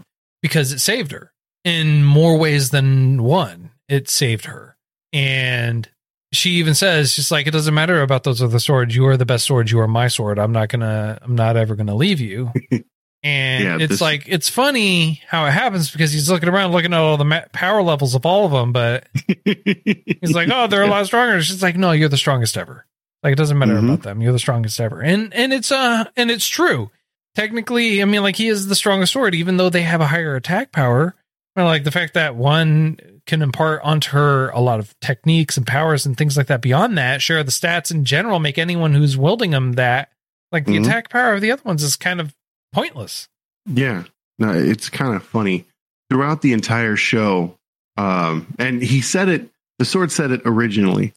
because 0.43 0.73
it 0.73 0.81
saved 0.81 1.13
her 1.13 1.33
in 1.65 2.05
more 2.05 2.37
ways 2.39 2.71
than 2.71 3.23
one. 3.23 3.71
It 3.89 4.09
saved 4.09 4.45
her. 4.47 4.77
And 5.13 5.89
she 6.33 6.51
even 6.53 6.75
says, 6.75 7.15
just 7.17 7.31
like 7.31 7.47
it 7.47 7.53
doesn't 7.53 7.73
matter 7.75 8.03
about 8.03 8.25
those 8.25 8.43
other 8.43 8.59
swords. 8.59 8.95
You 8.95 9.07
are 9.07 9.17
the 9.17 9.25
best 9.25 9.47
sword. 9.47 9.71
You 9.71 9.81
are 9.81 9.89
my 9.89 10.09
sword. 10.09 10.39
I'm 10.39 10.53
not 10.53 10.69
gonna. 10.69 11.19
I'm 11.23 11.35
not 11.37 11.57
ever 11.57 11.75
gonna 11.77 11.95
leave 11.97 12.21
you. 12.21 12.53
And 13.23 13.65
Yeah, 13.65 13.77
it's 13.81 13.89
this- 13.95 14.01
like 14.01 14.25
it's 14.29 14.49
funny 14.49 15.21
how 15.27 15.47
it 15.47 15.51
happens 15.51 15.91
because 15.91 16.13
he's 16.13 16.31
looking 16.31 16.49
around, 16.49 16.71
looking 16.71 16.93
at 16.93 17.01
all 17.01 17.17
the 17.17 17.25
ma- 17.25 17.41
power 17.53 17.83
levels 17.83 18.15
of 18.15 18.25
all 18.25 18.45
of 18.45 18.53
them, 18.53 18.73
but 18.73 19.09
he's 19.45 20.33
like, 20.33 20.49
"Oh, 20.53 20.69
they're 20.69 20.85
a 20.85 20.87
lot 20.87 21.07
stronger." 21.07 21.43
She's 21.43 21.63
like, 21.63 21.77
"No, 21.77 21.91
you're 21.91 22.11
the 22.11 22.17
strongest 22.19 22.57
ever." 22.57 22.87
Like 23.25 23.33
it 23.33 23.37
doesn't 23.37 23.59
matter 23.59 23.75
Mhm. 23.75 23.85
about 23.85 24.03
them. 24.03 24.21
You're 24.23 24.33
the 24.35 24.39
strongest 24.39 24.79
ever, 24.81 25.01
and 25.03 25.33
and 25.35 25.53
it's 25.53 25.73
uh 25.73 26.05
and 26.17 26.31
it's 26.31 26.47
true. 26.47 26.91
Technically, 27.37 28.01
I 28.03 28.07
mean, 28.07 28.23
like 28.23 28.37
he 28.37 28.49
is 28.49 28.67
the 28.67 28.75
strongest 28.75 29.13
sword, 29.13 29.35
even 29.35 29.59
though 29.59 29.69
they 29.71 29.83
have 29.83 30.01
a 30.01 30.07
higher 30.07 30.35
attack 30.35 30.73
power. 30.73 31.15
Like 31.55 31.85
the 31.85 31.91
fact 31.91 32.15
that 32.15 32.35
one 32.37 32.99
can 33.27 33.41
impart 33.43 33.81
onto 33.83 34.11
her 34.13 34.49
a 34.51 34.61
lot 34.61 34.79
of 34.79 34.99
techniques 35.01 35.57
and 35.57 35.67
powers 35.67 36.05
and 36.07 36.17
things 36.17 36.37
like 36.37 36.47
that. 36.49 36.61
Beyond 36.63 36.97
that, 36.99 37.23
sure, 37.23 37.43
the 37.43 37.51
stats 37.51 37.91
in 37.91 38.05
general, 38.05 38.39
make 38.39 38.59
anyone 38.59 38.93
who's 38.95 39.17
wielding 39.17 39.51
them 39.53 39.73
that 39.73 40.11
like 40.53 40.65
the 40.65 40.77
Mhm. 40.77 40.85
attack 40.85 41.09
power 41.11 41.35
of 41.35 41.41
the 41.41 41.51
other 41.53 41.63
ones 41.65 41.83
is 41.83 41.97
kind 41.97 42.21
of 42.21 42.35
pointless. 42.73 43.29
Yeah, 43.67 44.05
no, 44.39 44.53
it's 44.53 44.89
kind 44.91 45.15
of 45.17 45.23
funny 45.23 45.65
throughout 46.11 46.41
the 46.43 46.53
entire 46.53 46.97
show. 46.97 47.59
Um, 47.97 48.47
and 48.59 48.83
he 48.83 49.01
said 49.01 49.29
it. 49.29 49.51
The 49.79 49.85
sword 49.85 50.13
said 50.13 50.31
it 50.31 50.43
originally. 50.45 51.13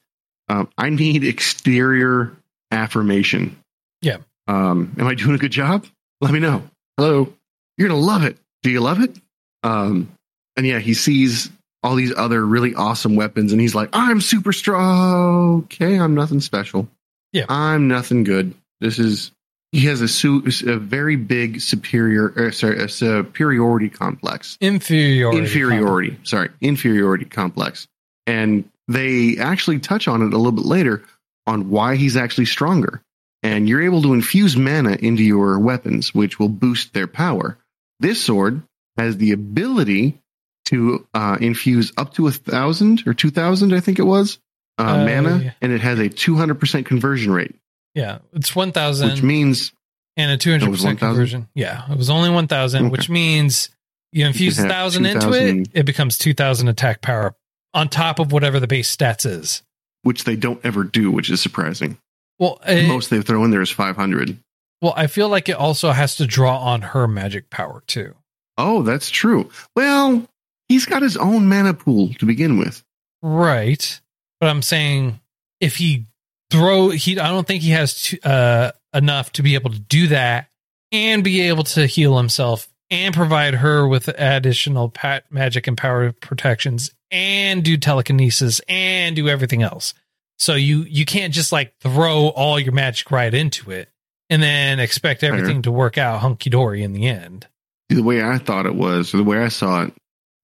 Um, 0.47 0.69
I 0.77 0.89
need 0.89 1.23
exterior 1.23 2.35
affirmation. 2.71 3.57
Yeah. 4.01 4.17
Um, 4.47 4.95
am 4.97 5.05
I 5.07 5.15
doing 5.15 5.35
a 5.35 5.37
good 5.37 5.51
job? 5.51 5.85
Let 6.21 6.31
me 6.33 6.39
know. 6.39 6.63
Hello. 6.97 7.31
You're 7.77 7.87
gonna 7.89 7.99
love 7.99 8.23
it. 8.23 8.37
Do 8.63 8.69
you 8.69 8.81
love 8.81 9.01
it? 9.01 9.15
Um, 9.63 10.09
and 10.57 10.65
yeah, 10.65 10.79
he 10.79 10.93
sees 10.93 11.49
all 11.81 11.95
these 11.95 12.13
other 12.15 12.45
really 12.45 12.75
awesome 12.75 13.15
weapons, 13.15 13.51
and 13.53 13.61
he's 13.61 13.73
like, 13.75 13.89
"I'm 13.93 14.19
super 14.21 14.51
strong. 14.51 15.61
Okay, 15.63 15.97
I'm 15.97 16.13
nothing 16.15 16.41
special. 16.41 16.89
Yeah. 17.31 17.45
I'm 17.47 17.87
nothing 17.87 18.23
good. 18.23 18.53
This 18.81 18.99
is." 18.99 19.31
He 19.71 19.81
has 19.85 20.01
a, 20.01 20.07
su- 20.07 20.41
a 20.65 20.77
very 20.77 21.15
big 21.15 21.61
superior, 21.61 22.33
uh, 22.47 22.49
sorry, 22.49 22.79
a 22.81 22.89
superiority 22.89 23.87
complex 23.87 24.57
Inferiority. 24.61 25.37
inferiority 25.37 26.17
sorry 26.23 26.49
inferiority 26.59 27.25
complex 27.25 27.87
and 28.25 28.67
they 28.87 29.37
actually 29.37 29.77
touch 29.77 30.07
on 30.07 30.23
it 30.23 30.33
a 30.33 30.37
little 30.37 30.53
bit 30.53 30.65
later 30.65 31.03
on 31.45 31.69
why 31.69 31.97
he's 31.97 32.17
actually 32.17 32.45
stronger 32.45 33.03
and 33.43 33.67
you're 33.69 33.81
able 33.81 34.01
to 34.01 34.13
infuse 34.13 34.55
mana 34.57 34.93
into 34.99 35.23
your 35.23 35.59
weapons 35.59 36.13
which 36.13 36.39
will 36.39 36.49
boost 36.49 36.93
their 36.93 37.07
power 37.07 37.57
this 37.99 38.21
sword 38.21 38.61
has 38.97 39.17
the 39.17 39.31
ability 39.31 40.19
to 40.65 41.07
uh, 41.13 41.37
infuse 41.41 41.91
up 41.97 42.13
to 42.13 42.27
a 42.27 42.31
thousand 42.31 43.03
or 43.07 43.13
two 43.13 43.29
thousand 43.31 43.73
i 43.73 43.79
think 43.79 43.99
it 43.99 44.03
was 44.03 44.39
uh, 44.77 44.83
Uh, 44.83 44.97
mana 45.05 45.37
yeah. 45.43 45.51
and 45.61 45.71
it 45.71 45.81
has 45.81 45.99
a 45.99 46.09
200% 46.09 46.85
conversion 46.85 47.31
rate 47.31 47.55
Yeah, 47.95 48.19
it's 48.33 48.55
one 48.55 48.71
thousand. 48.71 49.09
which 49.11 49.23
means 49.23 49.71
and 50.17 50.31
a 50.31 50.37
two 50.37 50.51
hundred 50.51 50.71
percent 50.71 50.99
1,000? 51.01 51.07
conversion. 51.09 51.47
Yeah, 51.55 51.89
it 51.91 51.97
was 51.97 52.09
only 52.09 52.29
one 52.29 52.47
thousand, 52.47 52.85
Okay. 52.85 52.91
which 52.91 53.09
means 53.09 53.69
you 54.11 54.25
infuse 54.25 54.57
can 54.57 54.65
a 54.65 54.69
thousand 54.69 55.05
into 55.05 55.19
2,000. 55.21 55.61
it, 55.61 55.69
it 55.73 55.85
becomes 55.85 56.17
two 56.17 56.33
thousand 56.33 56.67
attack 56.67 57.01
power 57.01 57.35
on 57.73 57.87
top 57.89 58.19
of 58.19 58.31
whatever 58.31 58.59
the 58.59 58.67
base 58.67 58.93
stats 58.95 59.25
is. 59.25 59.63
which 60.03 60.23
they 60.25 60.35
don't 60.35 60.59
ever 60.65 60.83
do 60.83 61.09
which 61.11 61.29
is 61.29 61.41
surprising 61.41 61.97
Well, 62.39 62.59
the 62.65 62.85
uh, 62.85 62.87
most 62.87 63.09
they 63.09 63.21
throw 63.21 63.43
in 63.43 63.51
there 63.51 63.61
is 63.61 63.69
500 63.69 64.37
Well, 64.81 64.93
I 64.95 65.07
feel 65.07 65.29
like 65.29 65.49
it 65.49 65.55
also 65.55 65.91
has 65.91 66.15
to 66.17 66.25
draw 66.25 66.57
on 66.57 66.81
her 66.81 67.07
magic 67.07 67.49
power 67.49 67.83
too. 67.85 68.15
Oh, 68.57 68.81
that's 68.81 69.09
true. 69.09 69.49
Well, 69.75 70.25
he's 70.67 70.85
got 70.85 71.01
his 71.01 71.17
own 71.17 71.47
mana 71.47 71.73
pool 71.73 72.13
to 72.15 72.25
begin 72.25 72.57
with. 72.57 72.83
Right. 73.21 73.99
But 74.39 74.49
I'm 74.49 74.61
saying 74.61 75.19
if 75.59 75.75
he 75.75 76.05
throw 76.49 76.89
he 76.89 77.19
I 77.19 77.27
don't 77.29 77.45
think 77.45 77.61
he 77.61 77.71
has 77.71 78.01
to, 78.03 78.27
uh 78.27 78.71
enough 78.93 79.31
to 79.33 79.43
be 79.43 79.53
able 79.55 79.69
to 79.69 79.79
do 79.79 80.07
that 80.07 80.49
and 80.91 81.23
be 81.23 81.41
able 81.41 81.63
to 81.63 81.85
heal 81.85 82.17
himself 82.17 82.67
and 82.89 83.13
provide 83.13 83.55
her 83.55 83.87
with 83.87 84.07
additional 84.07 84.89
pat 84.89 85.31
magic 85.31 85.67
and 85.67 85.77
power 85.77 86.11
protections 86.11 86.91
and 87.11 87.63
do 87.63 87.77
telekinesis 87.77 88.61
and 88.67 89.15
do 89.15 89.27
everything 89.29 89.61
else. 89.61 89.93
So 90.39 90.55
you 90.55 90.83
you 90.83 91.05
can't 91.05 91.33
just 91.33 91.51
like 91.51 91.73
throw 91.81 92.29
all 92.29 92.59
your 92.59 92.71
magic 92.71 93.11
right 93.11 93.33
into 93.33 93.71
it 93.71 93.89
and 94.29 94.41
then 94.41 94.79
expect 94.79 95.23
everything 95.23 95.63
to 95.63 95.71
work 95.71 95.97
out 95.97 96.21
hunky 96.21 96.49
dory 96.49 96.83
in 96.83 96.93
the 96.93 97.07
end. 97.07 97.47
The 97.89 98.01
way 98.01 98.23
I 98.23 98.37
thought 98.37 98.65
it 98.65 98.75
was, 98.75 99.13
or 99.13 99.17
the 99.17 99.23
way 99.23 99.39
I 99.39 99.47
saw 99.47 99.83
it, 99.83 99.93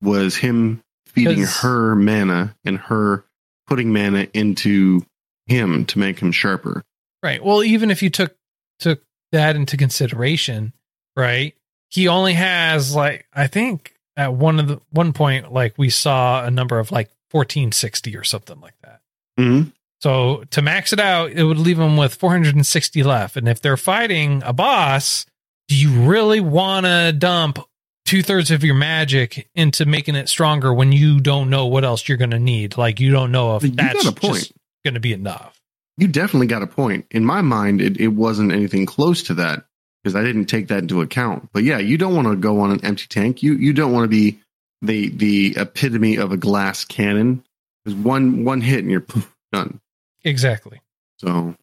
was 0.01 0.35
him 0.35 0.81
feeding 1.07 1.43
her 1.43 1.95
mana 1.95 2.55
and 2.65 2.77
her 2.77 3.23
putting 3.67 3.93
mana 3.93 4.27
into 4.33 5.05
him 5.47 5.85
to 5.85 5.99
make 5.99 6.19
him 6.19 6.31
sharper. 6.31 6.83
Right. 7.23 7.43
Well, 7.43 7.63
even 7.63 7.91
if 7.91 8.03
you 8.03 8.09
took 8.09 8.35
took 8.79 9.01
that 9.31 9.55
into 9.55 9.77
consideration, 9.77 10.73
right? 11.15 11.55
He 11.89 12.07
only 12.07 12.33
has 12.33 12.95
like 12.95 13.27
I 13.33 13.47
think 13.47 13.93
at 14.17 14.33
one 14.33 14.59
of 14.59 14.67
the 14.67 14.81
one 14.89 15.13
point 15.13 15.53
like 15.53 15.77
we 15.77 15.89
saw 15.89 16.43
a 16.43 16.51
number 16.51 16.79
of 16.79 16.91
like 16.91 17.11
1460 17.31 18.17
or 18.17 18.23
something 18.23 18.59
like 18.59 18.75
that. 18.81 19.01
Mm-hmm. 19.39 19.69
So 20.05 20.43
to 20.51 20.61
max 20.61 20.93
it 20.93 20.99
out, 20.99 21.31
it 21.31 21.43
would 21.43 21.57
leave 21.57 21.77
them 21.77 21.97
with 21.97 22.13
460 22.13 23.01
left. 23.01 23.37
And 23.37 23.49
if 23.49 23.59
they're 23.59 23.75
fighting 23.75 24.43
a 24.45 24.53
boss, 24.53 25.25
do 25.67 25.75
you 25.75 25.89
really 26.07 26.39
want 26.39 26.85
to 26.85 27.11
dump 27.11 27.57
two 28.05 28.21
thirds 28.21 28.51
of 28.51 28.63
your 28.63 28.75
magic 28.75 29.49
into 29.55 29.83
making 29.87 30.13
it 30.13 30.29
stronger 30.29 30.71
when 30.71 30.91
you 30.91 31.19
don't 31.19 31.49
know 31.49 31.65
what 31.65 31.83
else 31.83 32.07
you're 32.07 32.19
going 32.19 32.29
to 32.29 32.37
need? 32.37 32.77
Like 32.77 32.99
you 32.99 33.09
don't 33.09 33.31
know 33.31 33.55
if 33.55 33.63
You 33.63 33.71
that's 33.71 34.05
a 34.05 34.11
point. 34.11 34.35
just 34.35 34.53
going 34.83 34.93
to 34.93 34.99
be 34.99 35.11
enough. 35.11 35.59
You 35.97 36.07
definitely 36.07 36.45
got 36.45 36.61
a 36.61 36.67
point. 36.67 37.07
In 37.09 37.25
my 37.25 37.41
mind, 37.41 37.81
it, 37.81 37.99
it 37.99 38.09
wasn't 38.09 38.51
anything 38.51 38.85
close 38.85 39.23
to 39.23 39.33
that 39.33 39.65
because 40.03 40.15
I 40.15 40.21
didn't 40.23 40.45
take 40.45 40.67
that 40.67 40.83
into 40.83 41.01
account. 41.01 41.49
But 41.51 41.63
yeah, 41.63 41.79
you 41.79 41.97
don't 41.97 42.15
want 42.15 42.27
to 42.27 42.35
go 42.35 42.59
on 42.59 42.69
an 42.69 42.85
empty 42.85 43.07
tank. 43.09 43.41
You 43.41 43.53
you 43.55 43.73
don't 43.73 43.91
want 43.91 44.03
to 44.03 44.07
be 44.07 44.37
the 44.83 45.09
the 45.09 45.55
epitome 45.57 46.17
of 46.17 46.31
a 46.31 46.37
glass 46.37 46.85
cannon. 46.85 47.43
There's 47.85 47.97
one 47.97 48.43
one 48.45 48.61
hit 48.61 48.81
and 48.81 48.91
you're 48.91 49.03
done. 49.51 49.79
Exactly. 50.25 50.81
So, 51.19 51.55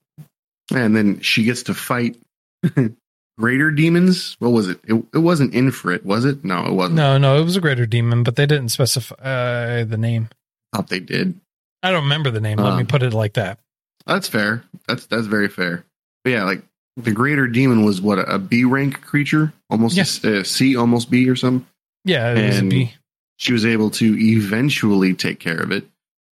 and 0.75 0.97
then 0.97 1.21
she 1.21 1.45
gets 1.45 1.65
to 1.65 1.75
fight 1.75 2.17
greater 3.39 3.71
demons. 3.71 4.37
What 4.39 4.51
was 4.51 4.69
it? 4.69 4.81
It, 4.85 4.95
it 5.13 5.19
wasn't 5.19 5.53
Infrit, 5.53 6.05
was 6.05 6.25
it? 6.25 6.45
No, 6.45 6.65
it 6.67 6.73
wasn't. 6.73 6.97
No, 6.97 7.19
no, 7.19 7.39
it 7.41 7.45
was 7.45 7.57
a 7.57 7.61
greater 7.61 7.87
demon, 7.87 8.23
but 8.23 8.37
they 8.37 8.47
didn't 8.47 8.69
specify 8.71 9.15
uh, 9.17 9.85
the 9.85 9.99
name. 9.99 10.29
I 10.73 10.79
thought 10.79 10.89
they 10.89 11.01
did. 11.01 11.39
I 11.83 11.91
don't 11.91 12.05
remember 12.05 12.31
the 12.31 12.41
name. 12.41 12.59
Let 12.59 12.73
Uh. 12.73 12.77
me 12.79 12.85
put 12.85 13.03
it 13.03 13.13
like 13.13 13.35
that. 13.35 13.59
That's 14.07 14.29
fair. 14.29 14.65
That's 14.89 15.07
that's 15.07 15.27
very 15.27 15.49
fair. 15.49 15.85
But 16.25 16.31
yeah, 16.31 16.45
like 16.45 16.63
the 16.97 17.13
greater 17.13 17.47
demon 17.47 17.85
was 17.85 18.01
what 18.01 18.19
a, 18.19 18.39
B 18.39 18.65
rank 18.65 19.01
creature, 19.03 19.53
almost 19.71 19.97
Yes. 19.97 20.23
a, 20.25 20.45
C, 20.45 20.77
almost 20.77 21.11
B 21.11 21.29
or 21.29 21.37
something. 21.37 21.67
Yeah, 22.05 22.33
it 22.33 22.47
was 22.47 22.57
a 22.57 22.61
And- 22.61 22.71
B. 22.71 22.95
She 23.39 23.53
was 23.53 23.65
able 23.67 23.91
to 23.91 24.17
eventually 24.21 25.15
take 25.15 25.41
care 25.41 25.59
of 25.59 25.73
it 25.73 25.85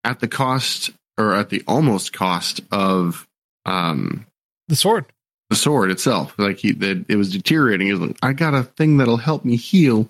at 0.04 0.20
the 0.20 0.28
cost 0.28 0.92
or 1.20 1.36
at 1.36 1.50
the 1.50 1.62
almost 1.68 2.14
cost 2.14 2.62
of 2.72 3.28
um 3.66 4.26
The 4.70 4.76
sword. 4.76 5.06
the 5.50 5.56
sword 5.56 5.92
itself. 5.92 6.34
Like 6.40 6.58
he, 6.60 6.72
that 6.72 7.06
it 7.10 7.16
was 7.16 7.32
deteriorating. 7.32 7.88
He 7.88 7.94
was 7.94 8.02
like, 8.02 8.18
I 8.24 8.34
got 8.34 8.56
a 8.56 8.64
thing 8.64 8.98
that'll 8.98 9.18
help 9.18 9.46
me 9.46 9.56
heal, 9.58 10.10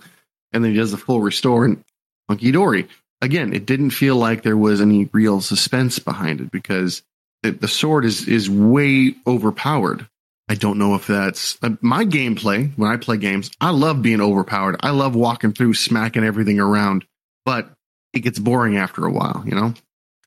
and 0.53 0.63
then 0.63 0.71
he 0.71 0.77
does 0.77 0.91
the 0.91 0.97
full 0.97 1.19
restore 1.21 1.65
and 1.65 1.83
hunky 2.29 2.51
dory. 2.51 2.87
Again, 3.21 3.51
it 3.53 3.65
didn't 3.65 3.89
feel 3.89 4.15
like 4.15 4.43
there 4.43 4.55
was 4.55 4.79
any 4.79 5.09
real 5.11 5.41
suspense 5.41 5.99
behind 5.99 6.39
it 6.39 6.51
because 6.51 7.03
the, 7.43 7.51
the 7.51 7.67
sword 7.67 8.05
is 8.05 8.27
is 8.27 8.49
way 8.49 9.15
overpowered. 9.27 10.07
I 10.47 10.55
don't 10.55 10.79
know 10.79 10.95
if 10.95 11.05
that's 11.05 11.57
uh, 11.61 11.71
my 11.81 12.05
gameplay 12.05 12.71
when 12.75 12.89
I 12.89 12.97
play 12.97 13.17
games. 13.17 13.51
I 13.61 13.69
love 13.71 14.01
being 14.01 14.21
overpowered. 14.21 14.77
I 14.79 14.89
love 14.91 15.15
walking 15.15 15.53
through, 15.53 15.75
smacking 15.75 16.23
everything 16.23 16.59
around, 16.59 17.05
but 17.45 17.69
it 18.13 18.21
gets 18.21 18.39
boring 18.39 18.75
after 18.77 19.05
a 19.05 19.11
while, 19.11 19.43
you 19.45 19.53
know. 19.53 19.73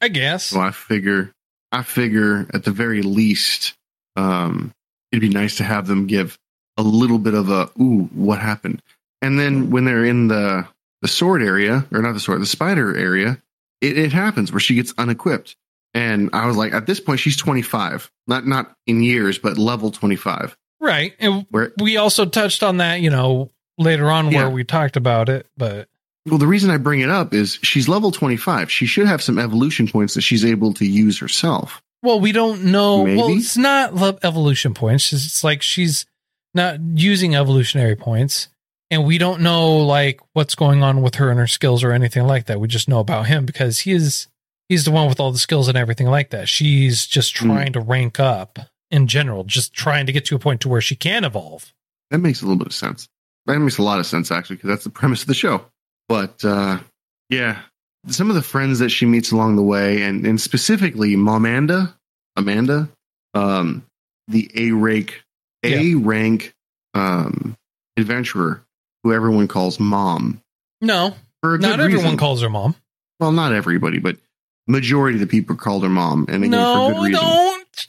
I 0.03 0.09
guess. 0.09 0.45
So 0.47 0.61
I 0.61 0.73
figure, 0.73 1.33
I 1.71 1.83
figure 1.83 2.47
at 2.53 2.65
the 2.65 2.71
very 2.73 3.01
least, 3.03 3.75
um, 4.17 4.73
it'd 5.13 5.23
be 5.23 5.29
nice 5.31 5.57
to 5.59 5.65
have 5.65 5.87
them 5.87 6.07
give 6.07 6.37
a 6.77 6.83
little 6.83 7.19
bit 7.19 7.35
of 7.35 7.49
a 7.49 7.71
ooh, 7.81 8.11
what 8.13 8.39
happened? 8.41 8.83
And 9.23 9.39
then 9.39 9.71
when 9.71 9.85
they're 9.85 10.05
in 10.05 10.29
the 10.29 10.67
the 11.01 11.09
sword 11.09 11.43
area, 11.43 11.85
or 11.93 12.03
not 12.03 12.13
the 12.13 12.21
sword, 12.21 12.41
the 12.43 12.47
spider 12.47 12.97
area, 12.97 13.41
it, 13.81 13.97
it 13.99 14.13
happens 14.13 14.53
where 14.53 14.61
she 14.61 14.75
gets 14.75 14.93
unequipped. 14.99 15.57
And 15.95 16.31
I 16.33 16.47
was 16.47 16.57
like, 16.57 16.73
at 16.73 16.87
this 16.87 17.01
point, 17.01 17.21
she's 17.21 17.37
25, 17.37 18.11
not 18.27 18.47
not 18.47 18.75
in 18.87 19.03
years, 19.03 19.39
but 19.39 19.59
level 19.59 19.91
25. 19.91 20.57
Right. 20.81 21.15
And 21.21 21.47
Where 21.51 21.73
we 21.81 21.97
also 21.97 22.25
touched 22.25 22.63
on 22.63 22.79
that, 22.79 23.01
you 23.01 23.11
know, 23.11 23.51
later 23.79 24.11
on 24.11 24.31
Yeah. 24.33 24.39
where 24.39 24.51
we 24.51 24.65
talked 24.65 24.97
about 24.97 25.29
it, 25.29 25.47
but 25.57 25.89
well, 26.27 26.39
the 26.39 26.47
reason 26.47 26.71
I 26.71 26.77
bring 26.77 27.01
it 27.01 27.11
up 27.11 27.35
is 27.35 27.59
she's 27.63 27.89
level 27.89 28.11
25. 28.13 28.71
She 28.71 28.87
should 28.87 29.07
have 29.07 29.23
some 29.23 29.39
evolution 29.39 29.89
points 29.89 30.15
that 30.15 30.21
she's 30.23 30.45
able 30.45 30.73
to 30.75 30.87
use 30.87 31.19
herself. 31.19 31.83
well, 32.03 32.21
we 32.21 32.33
don't 32.33 32.65
know. 32.65 33.03
Well, 33.03 33.29
it's 33.37 33.57
not 33.57 33.95
le- 33.95 34.19
evolution 34.23 34.75
points. 34.75 35.13
It's 35.13 35.43
like 35.45 35.63
she's 35.63 36.07
not 36.55 36.81
using 36.81 37.35
evolutionary 37.35 37.97
points. 37.97 38.49
And 38.91 39.07
we 39.07 39.17
don't 39.17 39.41
know 39.41 39.79
like 39.79 40.21
what's 40.35 40.55
going 40.55 40.83
on 40.83 41.01
with 41.01 41.15
her 41.15 41.31
and 41.31 41.39
her 41.39 41.47
skills 41.47 41.83
or 41.83 41.93
anything 41.93 42.27
like 42.27 42.45
that. 42.47 42.61
We 42.61 42.69
just 42.69 42.89
know 42.91 43.01
about 43.01 43.27
him 43.27 43.47
because 43.47 43.79
he 43.81 43.93
is 43.93 44.29
he's 44.69 44.85
the 44.85 44.91
one 44.91 45.09
with 45.09 45.19
all 45.19 45.33
the 45.33 45.39
skills 45.39 45.67
and 45.69 45.79
everything 45.79 46.09
like 46.09 46.29
that. 46.31 46.49
She's 46.49 47.07
just 47.07 47.39
Hmm. 47.39 47.47
trying 47.47 47.73
to 47.73 47.81
rank 47.81 48.21
up 48.21 48.59
in 48.91 49.07
general, 49.07 49.45
just 49.45 49.73
trying 49.73 50.05
to 50.07 50.13
get 50.13 50.27
to 50.27 50.37
a 50.37 50.39
point 50.39 50.61
to 50.61 50.69
where 50.69 50.83
she 50.83 50.95
can 50.95 51.25
evolve. 51.25 51.73
That 52.11 52.19
makes 52.19 52.43
a 52.43 52.45
little 52.45 52.59
bit 52.59 52.67
of 52.67 52.75
sense. 52.75 53.09
That 53.47 53.59
makes 53.61 53.79
a 53.79 53.83
lot 53.83 53.99
of 53.99 54.05
sense 54.07 54.31
actually, 54.31 54.57
because 54.57 54.69
that's 54.69 54.85
the 54.85 54.91
premise 54.91 55.23
of 55.23 55.29
the 55.29 55.35
show. 55.35 55.65
But 56.09 56.45
uh, 56.45 56.79
yeah, 57.31 57.61
some 58.09 58.29
of 58.31 58.37
the 58.37 58.43
friends 58.43 58.79
that 58.81 58.91
she 58.91 59.07
meets 59.07 59.33
along 59.33 59.57
the 59.57 59.63
way, 59.63 60.03
and 60.03 60.27
and 60.27 60.41
specifically 60.41 61.15
Momanda, 61.17 61.95
Amanda, 62.37 62.89
um, 63.35 63.85
the 64.29 64.51
A 64.55 64.73
rank 64.73 65.23
A 65.65 65.95
rank 65.95 66.55
um, 66.95 67.57
adventurer, 67.97 68.63
who 69.03 69.13
everyone 69.13 69.49
calls 69.49 69.81
Mom. 69.81 70.41
No, 70.81 71.15
For 71.43 71.59
not 71.59 71.77
good 71.77 71.81
everyone 71.85 72.05
reason. 72.05 72.19
calls 72.19 72.43
her 72.43 72.51
mom. 72.51 72.75
Well, 73.21 73.33
not 73.33 73.53
everybody, 73.53 73.99
but 74.01 74.17
majority 74.67 75.17
of 75.17 75.21
the 75.21 75.27
people 75.29 75.55
called 75.57 75.85
her 75.85 75.89
Mom, 75.89 76.27
and 76.29 76.45
again 76.45 76.51
for 76.53 76.57
no, 76.57 76.93
good 76.95 77.03
reason. 77.05 77.13
don't 77.23 77.89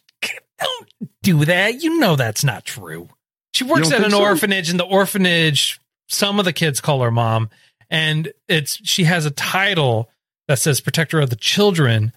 don't 0.59 0.89
do 1.23 1.45
that. 1.45 1.81
You 1.81 1.99
know 1.99 2.15
that's 2.15 2.43
not 2.43 2.65
true. 2.65 3.09
She 3.53 3.63
works 3.63 3.91
at 3.91 4.03
an 4.03 4.11
so? 4.11 4.21
orphanage, 4.21 4.69
and 4.69 4.79
the 4.79 4.85
orphanage, 4.85 5.79
some 6.07 6.39
of 6.39 6.45
the 6.45 6.53
kids 6.53 6.81
call 6.81 7.01
her 7.01 7.11
mom, 7.11 7.49
and 7.93 8.33
it's 8.49 8.85
she 8.85 9.05
has 9.05 9.25
a 9.25 9.31
title 9.31 10.09
that 10.49 10.59
says 10.59 10.81
protector 10.81 11.21
of 11.21 11.29
the 11.29 11.37
children, 11.37 12.11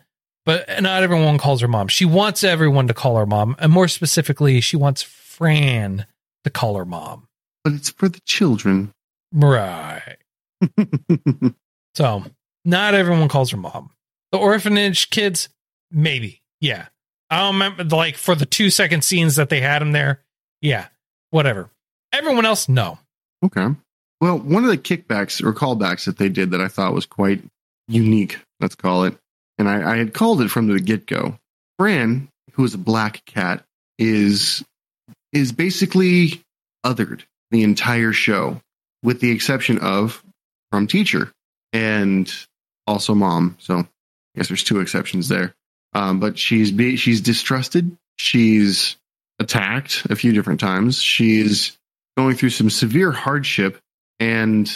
but 0.45 0.83
not 0.83 1.05
everyone 1.05 1.39
calls 1.39 1.61
her 1.61 1.69
mom. 1.69 1.87
She 1.87 2.05
wants 2.05 2.43
everyone 2.43 2.89
to 2.89 2.95
call 2.95 3.17
her 3.17 3.27
mom, 3.27 3.55
and 3.61 3.71
more 3.71 3.87
specifically, 3.87 4.61
she 4.61 4.77
wants 4.77 5.03
Fran 5.03 6.07
to 6.43 6.51
call 6.51 6.77
her 6.77 6.85
mom. 6.85 7.29
But 7.63 7.75
it's 7.75 7.91
for 7.91 8.09
the 8.09 8.21
children. 8.21 8.93
Right. 9.33 10.17
So 11.97 12.25
not 12.67 12.95
everyone 12.95 13.29
calls 13.29 13.51
her 13.53 13.57
mom. 13.57 13.89
The 14.31 14.37
orphanage 14.37 15.09
kids, 15.09 15.49
maybe. 15.91 16.43
Yeah. 16.61 16.89
I 17.31 17.39
don't 17.39 17.55
remember 17.55 17.85
like 17.85 18.17
for 18.17 18.35
the 18.35 18.45
two 18.45 18.69
second 18.69 19.03
scenes 19.03 19.37
that 19.37 19.49
they 19.49 19.63
had 19.63 19.81
him 19.81 19.93
there. 19.93 20.23
Yeah. 20.61 20.89
Whatever. 21.31 21.71
Everyone 22.13 22.45
else, 22.45 22.69
no. 22.69 22.99
Okay. 23.43 23.69
Well, 24.21 24.39
one 24.39 24.65
of 24.65 24.71
the 24.71 24.79
kickbacks 24.79 25.43
or 25.43 25.53
callbacks 25.53 26.05
that 26.07 26.19
they 26.19 26.29
did 26.29 26.53
that 26.53 26.61
I 26.61 26.69
thought 26.69 26.95
was 26.95 27.07
quite 27.07 27.43
unique, 27.89 28.39
let's 28.61 28.75
call 28.75 29.05
it, 29.05 29.17
and 29.59 29.69
I, 29.69 29.93
I 29.93 29.97
had 29.97 30.15
called 30.15 30.41
it 30.41 30.51
from 30.51 30.67
the 30.67 30.81
get 30.81 31.07
go. 31.07 31.39
Fran, 31.79 32.29
who 32.53 32.65
is 32.65 32.75
a 32.75 32.79
black 32.79 33.25
cat, 33.27 33.63
is 33.99 34.65
is 35.33 35.53
basically 35.53 36.43
othered 36.85 37.23
the 37.51 37.63
entire 37.63 38.13
show, 38.13 38.61
with 39.03 39.21
the 39.21 39.31
exception 39.31 39.79
of 39.79 40.23
from 40.71 40.87
teacher 40.87 41.31
and 41.73 42.33
also 42.87 43.15
mom. 43.15 43.57
So 43.59 43.79
I 43.79 43.87
guess 44.35 44.49
there's 44.49 44.65
two 44.65 44.81
exceptions 44.81 45.29
there. 45.29 45.55
Um, 45.95 46.21
but 46.21 46.39
she's 46.39 46.71
be, 46.73 46.97
she's 46.97 47.21
distrusted. 47.21 47.97
She's 48.17 48.97
attacked 49.39 50.07
a 50.11 50.17
few 50.17 50.33
different 50.33 50.61
times. 50.61 51.01
She's 51.01 51.77
going 52.17 52.37
through 52.37 52.51
some 52.51 52.71
severe 52.71 53.13
hardship 53.13 53.79
and 54.21 54.69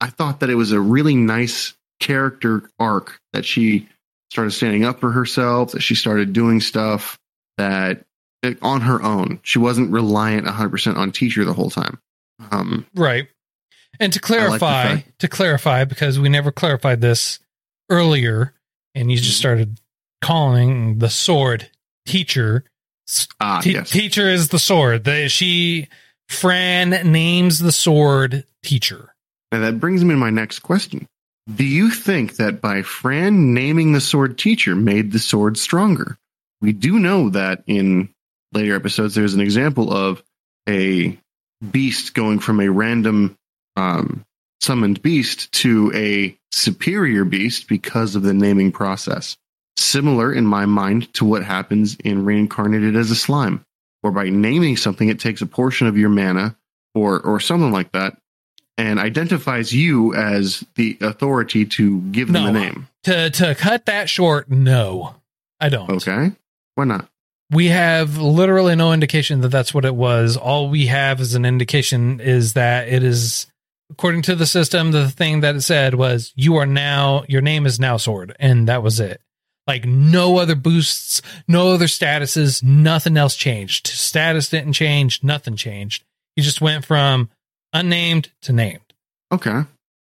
I 0.00 0.08
thought 0.08 0.40
that 0.40 0.50
it 0.50 0.54
was 0.56 0.72
a 0.72 0.80
really 0.80 1.14
nice 1.14 1.74
character 2.00 2.68
arc 2.78 3.20
that 3.32 3.44
she 3.44 3.88
started 4.30 4.50
standing 4.50 4.84
up 4.84 5.00
for 5.00 5.10
herself, 5.12 5.72
that 5.72 5.82
she 5.82 5.94
started 5.94 6.32
doing 6.32 6.60
stuff 6.60 7.18
that 7.58 8.04
on 8.60 8.80
her 8.80 9.00
own. 9.02 9.38
She 9.42 9.58
wasn't 9.60 9.92
reliant 9.92 10.46
100% 10.46 10.96
on 10.96 11.12
teacher 11.12 11.44
the 11.44 11.52
whole 11.52 11.70
time. 11.70 11.98
Um, 12.50 12.86
Right. 12.94 13.28
And 14.00 14.12
to 14.14 14.18
I 14.18 14.48
like 14.48 14.58
clarify, 14.58 15.00
to 15.18 15.28
clarify, 15.28 15.84
because 15.84 16.18
we 16.18 16.28
never 16.28 16.50
clarified 16.50 17.00
this 17.00 17.38
earlier, 17.90 18.54
and 18.94 19.10
you 19.12 19.18
Mm-hmm. 19.18 19.24
just 19.24 19.38
started 19.38 19.78
calling 20.22 20.98
the 20.98 21.10
sword 21.10 21.70
teacher. 22.06 22.64
ah, 23.40 23.60
Te- 23.60 23.74
yes. 23.74 23.90
Teacher 23.90 24.28
is 24.28 24.48
the 24.48 24.58
sword. 24.58 25.04
The, 25.04 25.28
she, 25.28 25.88
Fran 26.28 26.90
names 27.12 27.58
the 27.58 27.70
sword 27.72 28.44
teacher. 28.62 29.14
And 29.50 29.62
that 29.62 29.80
brings 29.80 30.04
me 30.04 30.14
to 30.14 30.16
my 30.16 30.30
next 30.30 30.60
question. 30.60 31.06
Do 31.52 31.64
you 31.64 31.90
think 31.90 32.36
that 32.36 32.60
by 32.60 32.82
Fran 32.82 33.52
naming 33.52 33.92
the 33.92 34.00
sword 34.00 34.38
teacher 34.38 34.76
made 34.76 35.12
the 35.12 35.18
sword 35.18 35.58
stronger? 35.58 36.16
We 36.60 36.72
do 36.72 36.98
know 36.98 37.30
that 37.30 37.64
in 37.66 38.08
later 38.52 38.76
episodes, 38.76 39.14
there's 39.14 39.34
an 39.34 39.40
example 39.40 39.92
of 39.92 40.22
a 40.68 41.18
beast 41.70 42.14
going 42.14 42.38
from 42.38 42.60
a 42.60 42.70
random 42.70 43.36
um, 43.76 44.24
summoned 44.60 45.02
beast 45.02 45.50
to 45.52 45.90
a 45.94 46.36
superior 46.52 47.24
beast 47.24 47.68
because 47.68 48.14
of 48.14 48.22
the 48.22 48.34
naming 48.34 48.70
process. 48.70 49.36
Similar 49.76 50.32
in 50.32 50.46
my 50.46 50.66
mind 50.66 51.12
to 51.14 51.24
what 51.24 51.44
happens 51.44 51.96
in 52.04 52.24
reincarnated 52.24 52.94
as 52.94 53.10
a 53.10 53.16
slime, 53.16 53.64
where 54.02 54.12
by 54.12 54.28
naming 54.28 54.76
something, 54.76 55.08
it 55.08 55.18
takes 55.18 55.42
a 55.42 55.46
portion 55.46 55.88
of 55.88 55.98
your 55.98 56.10
mana 56.10 56.56
or 56.94 57.20
or 57.20 57.40
something 57.40 57.72
like 57.72 57.90
that 57.92 58.16
and 58.78 58.98
identifies 58.98 59.72
you 59.72 60.14
as 60.14 60.64
the 60.76 60.96
authority 61.00 61.64
to 61.66 62.00
give 62.12 62.32
them 62.32 62.44
No. 62.44 62.52
the 62.52 62.58
name. 62.58 62.88
To 63.04 63.30
to 63.30 63.54
cut 63.54 63.86
that 63.86 64.08
short, 64.08 64.50
no, 64.50 65.16
I 65.60 65.68
don't. 65.68 65.90
Okay. 65.90 66.32
Why 66.74 66.84
not? 66.84 67.08
We 67.50 67.66
have 67.68 68.16
literally 68.16 68.74
no 68.76 68.92
indication 68.92 69.42
that 69.42 69.48
that's 69.48 69.74
what 69.74 69.84
it 69.84 69.94
was. 69.94 70.36
All 70.38 70.70
we 70.70 70.86
have 70.86 71.20
as 71.20 71.34
an 71.34 71.44
indication 71.44 72.18
is 72.20 72.54
that 72.54 72.88
it 72.88 73.02
is, 73.02 73.46
according 73.90 74.22
to 74.22 74.34
the 74.34 74.46
system, 74.46 74.90
the 74.92 75.10
thing 75.10 75.40
that 75.40 75.54
it 75.54 75.60
said 75.60 75.94
was, 75.94 76.32
you 76.34 76.56
are 76.56 76.64
now, 76.64 77.24
your 77.28 77.42
name 77.42 77.66
is 77.66 77.78
now 77.78 77.98
Sword. 77.98 78.34
And 78.38 78.68
that 78.68 78.82
was 78.82 79.00
it. 79.00 79.20
Like 79.66 79.84
no 79.84 80.38
other 80.38 80.54
boosts, 80.54 81.20
no 81.46 81.72
other 81.74 81.86
statuses, 81.88 82.62
nothing 82.62 83.18
else 83.18 83.36
changed. 83.36 83.86
Status 83.86 84.48
didn't 84.48 84.72
change, 84.72 85.22
nothing 85.22 85.56
changed. 85.56 86.04
You 86.36 86.42
just 86.42 86.62
went 86.62 86.86
from 86.86 87.28
unnamed 87.72 88.30
to 88.42 88.52
named. 88.52 88.80
Okay. 89.32 89.62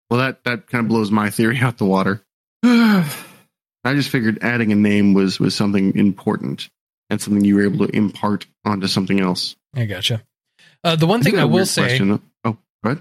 Well, 0.10 0.20
that 0.20 0.44
that 0.46 0.68
kind 0.68 0.86
of 0.86 0.90
blows 0.90 1.12
my 1.12 1.30
theory 1.30 1.58
out 1.62 1.78
the 1.78 1.86
water. 1.86 2.22
I 2.64 3.94
just 3.94 4.10
figured 4.10 4.40
adding 4.42 4.72
a 4.72 4.76
name 4.76 5.14
was 5.14 5.40
was 5.40 5.56
something 5.56 5.96
important 5.96 6.70
and 7.10 7.22
something 7.22 7.44
you 7.44 7.56
were 7.56 7.64
able 7.64 7.88
to 7.88 7.96
impart 7.96 8.46
onto 8.66 8.88
something 8.88 9.20
else. 9.20 9.56
I 9.76 9.86
gotcha. 9.86 10.24
Uh, 10.84 10.96
the 10.96 11.08
one 11.08 11.24
thing 11.24 11.40
I, 11.40 11.46
will 11.46 11.66
say, 11.66 11.84
question. 11.84 12.22
Oh, 12.44 12.58
go. 12.84 12.98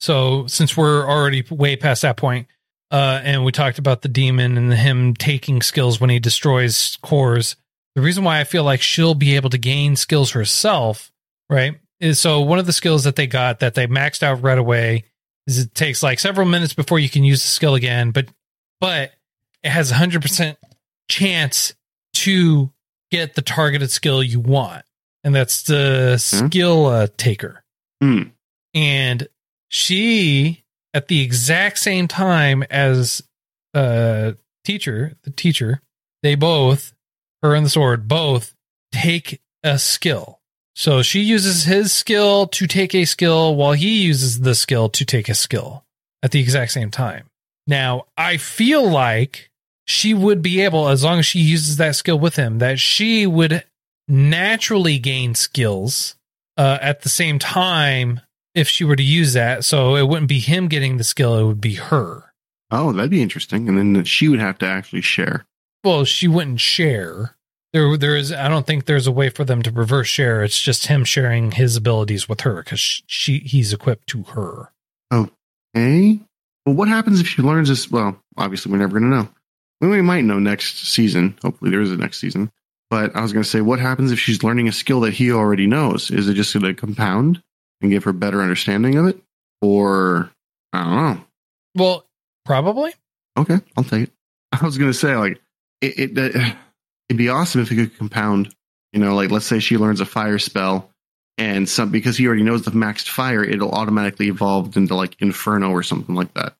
So 0.00 0.46
since 0.46 0.76
we're 0.76 1.08
already 1.08 1.44
way 1.50 1.76
past 1.76 2.02
that 2.02 2.16
point, 2.16 2.46
uh, 2.90 3.20
and 3.22 3.44
we 3.44 3.52
talked 3.52 3.78
about 3.78 4.02
the 4.02 4.08
demon 4.08 4.56
and 4.56 4.72
him 4.72 5.14
taking 5.14 5.60
skills 5.60 6.00
when 6.00 6.10
he 6.10 6.18
destroys 6.18 6.96
cores, 7.02 7.56
the 7.94 8.00
reason 8.00 8.24
why 8.24 8.40
I 8.40 8.44
feel 8.44 8.64
like 8.64 8.80
she'll 8.80 9.14
be 9.14 9.36
able 9.36 9.50
to 9.50 9.58
gain 9.58 9.96
skills 9.96 10.30
herself, 10.30 11.10
right, 11.50 11.78
is 12.00 12.20
so 12.20 12.40
one 12.40 12.58
of 12.58 12.66
the 12.66 12.72
skills 12.72 13.04
that 13.04 13.16
they 13.16 13.26
got 13.26 13.60
that 13.60 13.74
they 13.74 13.86
maxed 13.86 14.22
out 14.22 14.42
right 14.42 14.58
away 14.58 15.04
is 15.46 15.58
it 15.58 15.74
takes 15.74 16.02
like 16.02 16.18
several 16.18 16.46
minutes 16.46 16.74
before 16.74 16.98
you 16.98 17.08
can 17.08 17.24
use 17.24 17.42
the 17.42 17.48
skill 17.48 17.74
again, 17.74 18.10
but 18.10 18.28
but 18.80 19.12
it 19.62 19.70
has 19.70 19.90
a 19.90 19.94
hundred 19.94 20.22
percent 20.22 20.58
chance 21.10 21.74
to 22.14 22.70
get 23.10 23.34
the 23.34 23.42
targeted 23.42 23.90
skill 23.90 24.22
you 24.22 24.40
want, 24.40 24.84
and 25.24 25.34
that's 25.34 25.62
the 25.62 26.18
skill 26.18 26.86
uh, 26.86 27.06
taker. 27.16 27.64
Hmm. 28.00 28.22
and 28.74 29.26
she 29.70 30.62
at 30.94 31.08
the 31.08 31.20
exact 31.20 31.78
same 31.78 32.06
time 32.06 32.62
as 32.70 33.22
uh 33.74 34.32
teacher 34.64 35.16
the 35.24 35.30
teacher 35.30 35.82
they 36.22 36.36
both 36.36 36.94
her 37.42 37.56
and 37.56 37.66
the 37.66 37.70
sword 37.70 38.06
both 38.06 38.54
take 38.92 39.40
a 39.64 39.80
skill 39.80 40.37
so 40.78 41.02
she 41.02 41.20
uses 41.20 41.64
his 41.64 41.92
skill 41.92 42.46
to 42.46 42.66
take 42.66 42.94
a 42.94 43.04
skill 43.04 43.56
while 43.56 43.72
he 43.72 44.04
uses 44.04 44.40
the 44.40 44.54
skill 44.54 44.88
to 44.88 45.04
take 45.04 45.28
a 45.28 45.34
skill 45.34 45.84
at 46.22 46.30
the 46.30 46.40
exact 46.40 46.72
same 46.72 46.90
time 46.90 47.26
now 47.66 48.04
i 48.16 48.36
feel 48.36 48.88
like 48.88 49.50
she 49.86 50.14
would 50.14 50.42
be 50.42 50.60
able 50.60 50.88
as 50.88 51.02
long 51.02 51.18
as 51.18 51.26
she 51.26 51.40
uses 51.40 51.78
that 51.78 51.96
skill 51.96 52.18
with 52.18 52.36
him 52.36 52.58
that 52.58 52.78
she 52.78 53.26
would 53.26 53.64
naturally 54.06 54.98
gain 54.98 55.34
skills 55.34 56.16
uh, 56.58 56.78
at 56.82 57.02
the 57.02 57.08
same 57.08 57.38
time 57.38 58.20
if 58.54 58.68
she 58.68 58.84
were 58.84 58.96
to 58.96 59.02
use 59.02 59.34
that. 59.34 59.64
So 59.64 59.94
it 59.96 60.08
wouldn't 60.08 60.28
be 60.28 60.40
him 60.40 60.68
getting 60.68 60.96
the 60.96 61.04
skill, 61.04 61.38
it 61.38 61.44
would 61.44 61.60
be 61.60 61.76
her. 61.76 62.32
Oh, 62.70 62.92
that'd 62.92 63.10
be 63.10 63.22
interesting. 63.22 63.68
And 63.68 63.78
then 63.96 64.04
she 64.04 64.28
would 64.28 64.40
have 64.40 64.58
to 64.58 64.66
actually 64.66 65.02
share. 65.02 65.46
Well, 65.84 66.04
she 66.04 66.28
wouldn't 66.28 66.60
share. 66.60 67.36
There, 67.72 67.96
there 67.96 68.16
is. 68.16 68.32
I 68.32 68.48
don't 68.48 68.66
think 68.66 68.86
there's 68.86 69.06
a 69.06 69.12
way 69.12 69.28
for 69.28 69.44
them 69.44 69.62
to 69.62 69.70
reverse 69.70 70.08
share. 70.08 70.42
It's 70.42 70.60
just 70.60 70.86
him 70.86 71.04
sharing 71.04 71.50
his 71.52 71.76
abilities 71.76 72.28
with 72.28 72.40
her 72.42 72.62
because 72.62 73.02
she, 73.06 73.40
he's 73.40 73.72
equipped 73.72 74.06
to 74.08 74.22
her. 74.22 74.72
Okay. 75.12 76.20
Well, 76.64 76.74
what 76.74 76.88
happens 76.88 77.20
if 77.20 77.28
she 77.28 77.42
learns 77.42 77.68
this? 77.68 77.90
Well, 77.90 78.18
obviously, 78.36 78.72
we're 78.72 78.78
never 78.78 78.98
going 78.98 79.10
to 79.10 79.16
know. 79.16 79.28
We, 79.80 79.88
we 79.88 80.02
might 80.02 80.24
know 80.24 80.38
next 80.38 80.88
season. 80.88 81.38
Hopefully, 81.42 81.70
there 81.70 81.80
is 81.80 81.92
a 81.92 81.96
next 81.96 82.18
season. 82.20 82.50
But 82.90 83.14
I 83.14 83.20
was 83.20 83.34
going 83.34 83.42
to 83.42 83.48
say, 83.48 83.60
what 83.60 83.80
happens 83.80 84.12
if 84.12 84.18
she's 84.18 84.42
learning 84.42 84.66
a 84.66 84.72
skill 84.72 85.00
that 85.00 85.12
he 85.12 85.30
already 85.30 85.66
knows? 85.66 86.10
Is 86.10 86.26
it 86.26 86.34
just 86.34 86.54
going 86.54 86.64
to 86.64 86.74
compound 86.74 87.42
and 87.82 87.90
give 87.90 88.04
her 88.04 88.14
better 88.14 88.40
understanding 88.40 88.96
of 88.96 89.06
it? 89.06 89.18
Or, 89.60 90.30
I 90.72 90.84
don't 90.84 90.96
know. 90.96 91.24
Well, 91.74 92.06
probably. 92.46 92.94
Okay, 93.36 93.60
I'll 93.76 93.84
take 93.84 94.04
it. 94.04 94.12
I 94.52 94.64
was 94.64 94.78
going 94.78 94.90
to 94.90 94.98
say, 94.98 95.14
like, 95.16 95.38
it, 95.82 96.18
it, 96.18 96.36
uh, 96.36 96.54
it'd 97.08 97.18
be 97.18 97.28
awesome 97.28 97.60
if 97.60 97.70
it 97.72 97.76
could 97.76 97.96
compound. 97.96 98.54
You 98.92 99.00
know, 99.00 99.14
like, 99.14 99.30
let's 99.30 99.46
say 99.46 99.58
she 99.58 99.76
learns 99.76 100.00
a 100.00 100.06
fire 100.06 100.38
spell 100.38 100.90
and 101.38 101.68
some 101.68 101.90
because 101.90 102.16
he 102.16 102.26
already 102.26 102.42
knows 102.42 102.62
the 102.62 102.72
maxed 102.72 103.08
fire, 103.08 103.44
it'll 103.44 103.70
automatically 103.70 104.28
evolve 104.28 104.76
into 104.76 104.94
like 104.94 105.16
Inferno 105.20 105.70
or 105.70 105.82
something 105.82 106.14
like 106.14 106.34
that. 106.34 106.54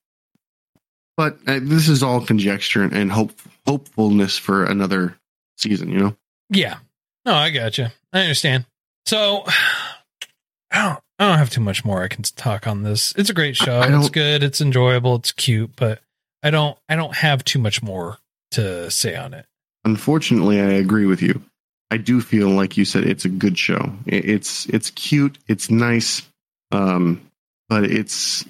But 1.17 1.37
uh, 1.45 1.59
this 1.61 1.89
is 1.89 2.01
all 2.01 2.25
conjecture 2.25 2.83
and 2.83 3.11
hope 3.11 3.33
hopefulness 3.67 4.37
for 4.37 4.63
another 4.63 5.17
season. 5.57 5.91
You 5.91 5.99
know, 5.99 6.15
Yeah. 6.49 6.77
No, 7.25 7.33
I 7.33 7.49
gotcha. 7.49 7.91
I 8.13 8.21
understand. 8.21 8.65
So 9.05 9.43
I 10.71 10.83
don't 10.87 10.99
I 11.19 11.27
don't 11.27 11.37
have 11.37 11.49
too 11.49 11.61
much 11.61 11.83
more 11.83 12.01
I 12.01 12.07
can 12.07 12.23
talk 12.23 12.65
on 12.65 12.83
this. 12.83 13.13
It's 13.17 13.29
a 13.29 13.33
great 13.33 13.57
show. 13.57 13.81
It's 13.81 14.09
good. 14.09 14.43
It's 14.43 14.61
enjoyable. 14.61 15.15
It's 15.15 15.33
cute, 15.33 15.75
but 15.75 15.99
I 16.41 16.51
don't 16.51 16.77
I 16.87 16.95
don't 16.95 17.15
have 17.15 17.43
too 17.43 17.59
much 17.59 17.83
more 17.83 18.17
to 18.51 18.89
say 18.89 19.15
on 19.15 19.33
it. 19.33 19.45
Unfortunately, 19.85 20.59
I 20.61 20.71
agree 20.73 21.05
with 21.05 21.21
you. 21.21 21.41
I 21.91 21.97
do 21.97 22.21
feel 22.21 22.49
like 22.49 22.77
you 22.77 22.85
said 22.85 23.03
it's 23.05 23.25
a 23.25 23.29
good 23.29 23.57
show. 23.57 23.91
It's 24.05 24.67
it's 24.67 24.91
cute. 24.91 25.37
It's 25.47 25.71
nice. 25.71 26.21
Um, 26.71 27.21
but 27.67 27.83
it's 27.85 28.45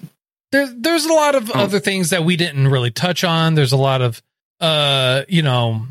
There 0.52 0.66
there's 0.66 1.06
a 1.06 1.12
lot 1.12 1.34
of 1.34 1.50
Oh. 1.50 1.60
other 1.60 1.80
things 1.80 2.10
that 2.10 2.24
we 2.24 2.36
didn't 2.36 2.68
really 2.68 2.90
touch 2.90 3.24
on. 3.24 3.54
There's 3.54 3.72
a 3.72 3.76
lot 3.78 4.02
of 4.02 4.20
uh, 4.60 5.22
you 5.26 5.40
know, 5.40 5.86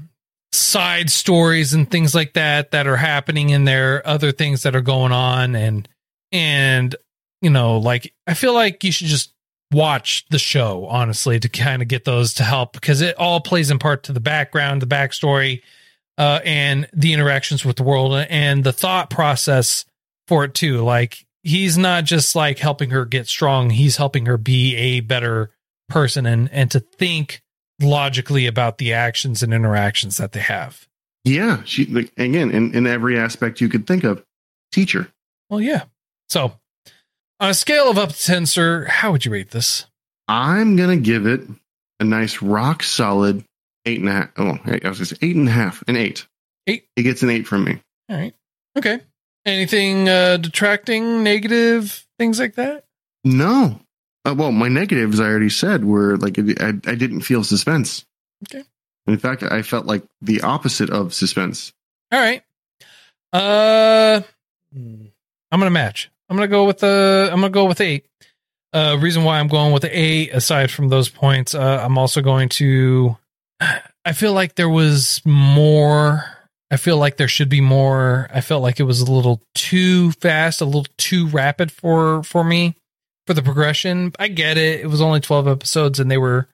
side 0.51 1.09
stories 1.09 1.73
and 1.73 1.89
things 1.89 2.13
like 2.13 2.33
that 2.33 2.69
that 2.71 2.85
are 2.85 2.97
happening 2.97 3.49
in 3.49 3.63
there, 3.65 4.05
other 4.07 4.31
things 4.31 4.61
that 4.63 4.75
are 4.75 4.81
going 4.81 5.11
on 5.11 5.55
and 5.55 5.87
and 6.31 6.95
you 7.41 7.49
know, 7.49 7.79
like 7.79 8.13
I 8.27 8.35
feel 8.35 8.53
like 8.53 8.83
you 8.83 8.91
should 8.91 9.07
just 9.07 9.33
watch 9.71 10.25
the 10.29 10.39
show 10.39 10.85
honestly 10.87 11.39
to 11.39 11.49
kind 11.49 11.81
of 11.81 11.87
get 11.87 12.05
those 12.05 12.33
to 12.35 12.43
help 12.43 12.73
because 12.73 13.01
it 13.01 13.15
all 13.17 13.39
plays 13.39 13.69
in 13.69 13.79
part 13.79 14.03
to 14.03 14.13
the 14.13 14.19
background, 14.19 14.81
the 14.81 14.87
backstory, 14.87 15.61
uh, 16.17 16.39
and 16.43 16.89
the 16.93 17.13
interactions 17.13 17.63
with 17.63 17.75
the 17.75 17.83
world 17.83 18.13
and 18.29 18.63
the 18.63 18.73
thought 18.73 19.09
process 19.09 19.85
for 20.27 20.43
it 20.43 20.53
too. 20.53 20.81
Like 20.83 21.25
he's 21.43 21.77
not 21.77 22.05
just 22.05 22.35
like 22.35 22.59
helping 22.59 22.89
her 22.89 23.05
get 23.05 23.27
strong; 23.27 23.69
he's 23.69 23.97
helping 23.97 24.25
her 24.25 24.37
be 24.37 24.75
a 24.75 24.99
better 25.01 25.51
person 25.87 26.25
and 26.25 26.49
and 26.51 26.69
to 26.71 26.79
think 26.79 27.41
logically 27.81 28.45
about 28.45 28.77
the 28.77 28.93
actions 28.93 29.41
and 29.41 29.53
interactions 29.53 30.17
that 30.17 30.33
they 30.33 30.41
have. 30.41 30.87
yeah. 31.23 31.63
She 31.63 31.85
like 31.85 32.11
again 32.17 32.51
in 32.51 32.73
in 32.73 32.87
every 32.87 33.17
aspect 33.17 33.61
you 33.61 33.69
could 33.69 33.87
think 33.87 34.03
of. 34.03 34.23
Teacher. 34.71 35.07
Well, 35.49 35.61
yeah. 35.61 35.85
So, 36.27 36.58
on 37.39 37.49
a 37.49 37.53
scale 37.53 37.89
of 37.89 37.97
up 37.97 38.09
to 38.09 38.25
ten, 38.25 38.45
sir, 38.45 38.85
how 38.85 39.11
would 39.11 39.25
you 39.25 39.31
rate 39.31 39.51
this? 39.51 39.85
I'm 40.27 40.75
gonna 40.75 40.97
give 40.97 41.25
it 41.25 41.41
a 41.99 42.03
nice 42.03 42.41
rock 42.41 42.83
solid 42.83 43.43
eight 43.85 43.99
and 43.99 44.09
a 44.09 44.11
half. 44.11 44.29
Oh, 44.37 44.59
I 44.65 44.89
was 44.89 44.99
gonna 44.99 45.05
say 45.05 45.17
eight 45.21 45.35
and 45.35 45.47
a 45.47 45.51
half, 45.51 45.83
an 45.87 45.95
eight. 45.95 46.27
Eight. 46.67 46.85
It 46.95 47.03
gets 47.03 47.23
an 47.23 47.29
eight 47.29 47.47
from 47.47 47.63
me. 47.63 47.81
All 48.09 48.17
right. 48.17 48.33
Okay. 48.77 48.99
Anything 49.45 50.07
uh 50.07 50.37
detracting, 50.37 51.23
negative, 51.23 52.05
things 52.17 52.39
like 52.39 52.55
that? 52.55 52.85
No. 53.23 53.79
Uh, 54.25 54.35
well, 54.37 54.51
my 54.51 54.67
negatives 54.67 55.19
I 55.19 55.25
already 55.25 55.49
said 55.49 55.85
were 55.85 56.17
like 56.17 56.37
I, 56.37 56.67
I 56.69 56.95
didn't 56.95 57.21
feel 57.21 57.43
suspense. 57.43 58.05
Okay. 58.43 58.63
In 59.07 59.17
fact, 59.17 59.43
I 59.43 59.61
felt 59.63 59.85
like 59.85 60.03
the 60.21 60.41
opposite 60.41 60.89
of 60.89 61.13
suspense. 61.13 61.73
All 62.11 62.19
right. 62.19 62.43
Uh, 63.33 64.21
I'm 64.75 65.11
gonna 65.51 65.69
match. 65.71 66.11
I'm 66.29 66.37
gonna 66.37 66.47
go 66.47 66.65
with 66.65 66.79
the. 66.79 67.29
I'm 67.31 67.41
gonna 67.41 67.49
go 67.49 67.65
with 67.65 67.81
eight. 67.81 68.05
Uh, 68.71 68.97
reason 68.99 69.23
why 69.23 69.39
I'm 69.39 69.47
going 69.47 69.73
with 69.73 69.83
eight, 69.85 70.31
aside 70.31 70.69
from 70.69 70.89
those 70.89 71.09
points, 71.09 71.55
uh, 71.55 71.81
I'm 71.83 71.97
also 71.97 72.21
going 72.21 72.49
to. 72.49 73.17
I 74.05 74.13
feel 74.13 74.33
like 74.33 74.55
there 74.55 74.69
was 74.69 75.21
more. 75.25 76.23
I 76.71 76.77
feel 76.77 76.97
like 76.97 77.17
there 77.17 77.27
should 77.27 77.49
be 77.49 77.61
more. 77.61 78.29
I 78.31 78.41
felt 78.41 78.61
like 78.61 78.79
it 78.79 78.83
was 78.83 79.01
a 79.01 79.11
little 79.11 79.41
too 79.55 80.11
fast, 80.13 80.61
a 80.61 80.65
little 80.65 80.85
too 80.97 81.27
rapid 81.27 81.71
for 81.71 82.23
for 82.23 82.43
me 82.43 82.75
for 83.25 83.33
the 83.33 83.41
progression. 83.41 84.11
I 84.19 84.27
get 84.27 84.57
it. 84.57 84.81
It 84.81 84.87
was 84.87 85.01
only 85.01 85.19
12 85.19 85.47
episodes 85.47 85.99
and 85.99 86.09
they 86.09 86.17
were 86.17 86.47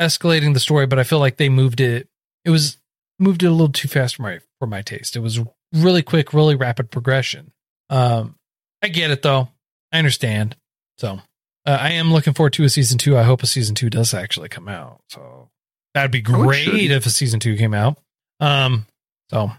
escalating 0.00 0.54
the 0.54 0.60
story, 0.60 0.86
but 0.86 0.98
I 0.98 1.04
feel 1.04 1.18
like 1.18 1.36
they 1.36 1.48
moved 1.48 1.80
it. 1.80 2.08
It 2.44 2.50
was 2.50 2.78
moved 3.18 3.42
it 3.42 3.46
a 3.46 3.50
little 3.50 3.72
too 3.72 3.88
fast 3.88 4.16
for 4.16 4.22
my 4.22 4.40
for 4.58 4.66
my 4.66 4.82
taste. 4.82 5.16
It 5.16 5.20
was 5.20 5.40
really 5.72 6.02
quick, 6.02 6.32
really 6.32 6.54
rapid 6.54 6.90
progression. 6.90 7.52
Um, 7.88 8.36
I 8.82 8.88
get 8.88 9.10
it 9.10 9.22
though. 9.22 9.48
I 9.92 9.98
understand. 9.98 10.56
So 10.98 11.20
uh, 11.66 11.78
I 11.80 11.90
am 11.92 12.12
looking 12.12 12.32
forward 12.34 12.52
to 12.54 12.64
a 12.64 12.68
season 12.68 12.98
two. 12.98 13.16
I 13.16 13.22
hope 13.22 13.42
a 13.42 13.46
season 13.46 13.74
two 13.74 13.90
does 13.90 14.14
actually 14.14 14.48
come 14.48 14.68
out. 14.68 15.00
So 15.08 15.48
that'd 15.94 16.10
be 16.10 16.20
Oh, 16.26 16.44
great 16.44 16.90
if 16.90 17.06
a 17.06 17.10
season 17.10 17.40
two 17.40 17.56
came 17.56 17.74
out. 17.74 17.98
Um, 18.40 18.86
so 19.30 19.50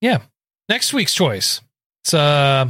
yeah, 0.00 0.18
next 0.68 0.92
week's 0.92 1.14
choice. 1.14 1.60
It's 2.04 2.12
uh, 2.14 2.68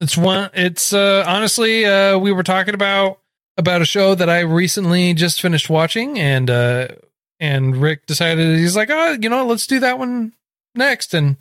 it's 0.00 0.16
one. 0.16 0.50
It's 0.54 0.92
uh, 0.92 1.24
honestly, 1.26 1.84
uh, 1.84 2.18
we 2.18 2.32
were 2.32 2.44
talking 2.44 2.74
about 2.74 3.18
about 3.56 3.82
a 3.82 3.84
show 3.86 4.14
that 4.14 4.30
I 4.30 4.40
recently 4.40 5.12
just 5.14 5.42
finished 5.42 5.68
watching, 5.68 6.18
and 6.20 6.48
uh, 6.48 6.88
and 7.40 7.76
Rick 7.76 8.06
decided 8.06 8.58
he's 8.58 8.76
like, 8.76 8.90
oh, 8.90 9.16
you 9.20 9.28
know, 9.28 9.44
let's 9.46 9.66
do 9.66 9.80
that 9.80 9.98
one 9.98 10.32
next, 10.76 11.14
and 11.14 11.36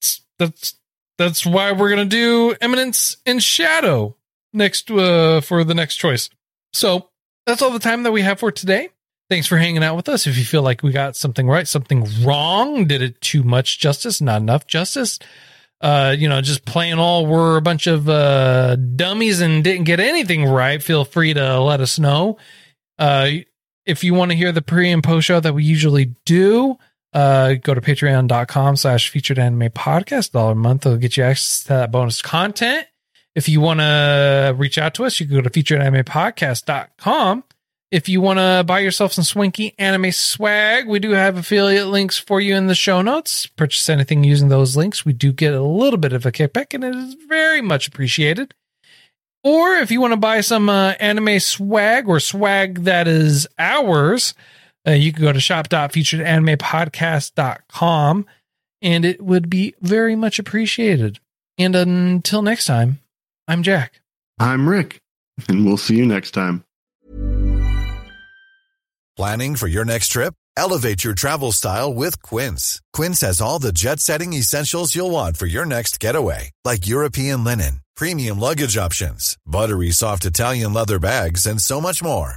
it's- 0.00 0.22
that's 0.38 0.77
that's 1.18 1.44
why 1.44 1.72
we're 1.72 1.90
gonna 1.90 2.04
do 2.04 2.54
Eminence 2.60 3.18
in 3.26 3.40
Shadow 3.40 4.16
next 4.52 4.90
uh, 4.90 5.40
for 5.40 5.64
the 5.64 5.74
next 5.74 5.96
choice. 5.96 6.30
So 6.72 7.10
that's 7.46 7.62
all 7.62 7.70
the 7.70 7.78
time 7.78 8.04
that 8.04 8.12
we 8.12 8.22
have 8.22 8.38
for 8.38 8.52
today. 8.52 8.90
Thanks 9.30 9.46
for 9.46 9.58
hanging 9.58 9.84
out 9.84 9.96
with 9.96 10.08
us. 10.08 10.26
If 10.26 10.38
you 10.38 10.44
feel 10.44 10.62
like 10.62 10.82
we 10.82 10.90
got 10.90 11.16
something 11.16 11.46
right, 11.46 11.68
something 11.68 12.06
wrong, 12.22 12.86
did 12.86 13.02
it 13.02 13.20
too 13.20 13.42
much 13.42 13.78
justice, 13.78 14.22
not 14.22 14.40
enough 14.40 14.66
justice, 14.66 15.18
uh, 15.80 16.14
you 16.18 16.28
know, 16.28 16.40
just 16.40 16.64
playing 16.64 16.98
all 16.98 17.26
we're 17.26 17.56
a 17.56 17.62
bunch 17.62 17.86
of 17.86 18.08
uh, 18.08 18.76
dummies 18.76 19.40
and 19.40 19.62
didn't 19.62 19.84
get 19.84 20.00
anything 20.00 20.44
right, 20.44 20.82
feel 20.82 21.04
free 21.04 21.34
to 21.34 21.60
let 21.60 21.80
us 21.80 21.98
know. 21.98 22.38
Uh, 22.98 23.30
if 23.86 24.02
you 24.02 24.12
want 24.14 24.30
to 24.30 24.36
hear 24.36 24.50
the 24.50 24.62
pre 24.62 24.90
and 24.90 25.04
post 25.04 25.26
show 25.26 25.40
that 25.40 25.54
we 25.54 25.62
usually 25.62 26.14
do, 26.24 26.76
uh, 27.12 27.54
go 27.54 27.74
to 27.74 27.80
patreon.com 27.80 28.76
slash 28.76 29.08
featured 29.08 29.38
anime 29.38 29.70
podcast. 29.70 30.32
Dollar 30.32 30.52
a 30.52 30.56
month 30.56 30.84
will 30.84 30.96
get 30.96 31.16
you 31.16 31.24
access 31.24 31.62
to 31.64 31.68
that 31.68 31.90
bonus 31.90 32.22
content. 32.22 32.86
If 33.34 33.48
you 33.48 33.60
want 33.60 33.80
to 33.80 34.54
reach 34.56 34.78
out 34.78 34.94
to 34.94 35.04
us, 35.04 35.20
you 35.20 35.26
can 35.26 35.36
go 35.36 35.42
to 35.42 35.50
featured 35.50 35.80
anime 35.80 36.04
featuredanimepodcast.com. 36.04 37.44
If 37.90 38.06
you 38.08 38.20
want 38.20 38.38
to 38.38 38.64
buy 38.66 38.80
yourself 38.80 39.14
some 39.14 39.24
swanky 39.24 39.74
anime 39.78 40.12
swag, 40.12 40.86
we 40.86 40.98
do 40.98 41.12
have 41.12 41.38
affiliate 41.38 41.86
links 41.86 42.18
for 42.18 42.38
you 42.38 42.54
in 42.54 42.66
the 42.66 42.74
show 42.74 43.00
notes. 43.00 43.46
Purchase 43.46 43.88
anything 43.88 44.24
using 44.24 44.48
those 44.48 44.76
links. 44.76 45.06
We 45.06 45.14
do 45.14 45.32
get 45.32 45.54
a 45.54 45.62
little 45.62 45.98
bit 45.98 46.12
of 46.12 46.26
a 46.26 46.32
kickback, 46.32 46.74
and 46.74 46.84
it 46.84 46.94
is 46.94 47.16
very 47.26 47.62
much 47.62 47.88
appreciated. 47.88 48.52
Or 49.42 49.76
if 49.76 49.90
you 49.90 50.02
want 50.02 50.12
to 50.12 50.18
buy 50.18 50.42
some 50.42 50.68
uh, 50.68 50.94
anime 51.00 51.40
swag 51.40 52.08
or 52.08 52.20
swag 52.20 52.80
that 52.84 53.08
is 53.08 53.46
ours, 53.58 54.34
uh, 54.86 54.92
you 54.92 55.12
can 55.12 55.22
go 55.22 55.32
to 55.32 55.40
shop.featuredanimepodcast.com 55.40 58.26
and 58.80 59.04
it 59.04 59.22
would 59.22 59.50
be 59.50 59.74
very 59.80 60.14
much 60.14 60.38
appreciated. 60.38 61.18
And 61.56 61.74
until 61.74 62.42
next 62.42 62.66
time, 62.66 63.00
I'm 63.48 63.62
Jack. 63.62 64.00
I'm 64.38 64.68
Rick, 64.68 65.00
and 65.48 65.66
we'll 65.66 65.76
see 65.76 65.96
you 65.96 66.06
next 66.06 66.30
time. 66.30 66.64
Planning 69.16 69.56
for 69.56 69.66
your 69.66 69.84
next 69.84 70.08
trip? 70.08 70.34
Elevate 70.56 71.02
your 71.02 71.14
travel 71.14 71.50
style 71.50 71.92
with 71.92 72.22
Quince. 72.22 72.80
Quince 72.92 73.22
has 73.22 73.40
all 73.40 73.58
the 73.58 73.72
jet 73.72 74.00
setting 74.00 74.32
essentials 74.32 74.94
you'll 74.94 75.10
want 75.10 75.36
for 75.36 75.46
your 75.46 75.66
next 75.66 75.98
getaway, 75.98 76.50
like 76.64 76.86
European 76.86 77.42
linen, 77.42 77.80
premium 77.96 78.38
luggage 78.38 78.76
options, 78.76 79.36
buttery 79.44 79.90
soft 79.90 80.24
Italian 80.24 80.72
leather 80.72 81.00
bags, 81.00 81.46
and 81.46 81.60
so 81.60 81.80
much 81.80 82.02
more. 82.02 82.36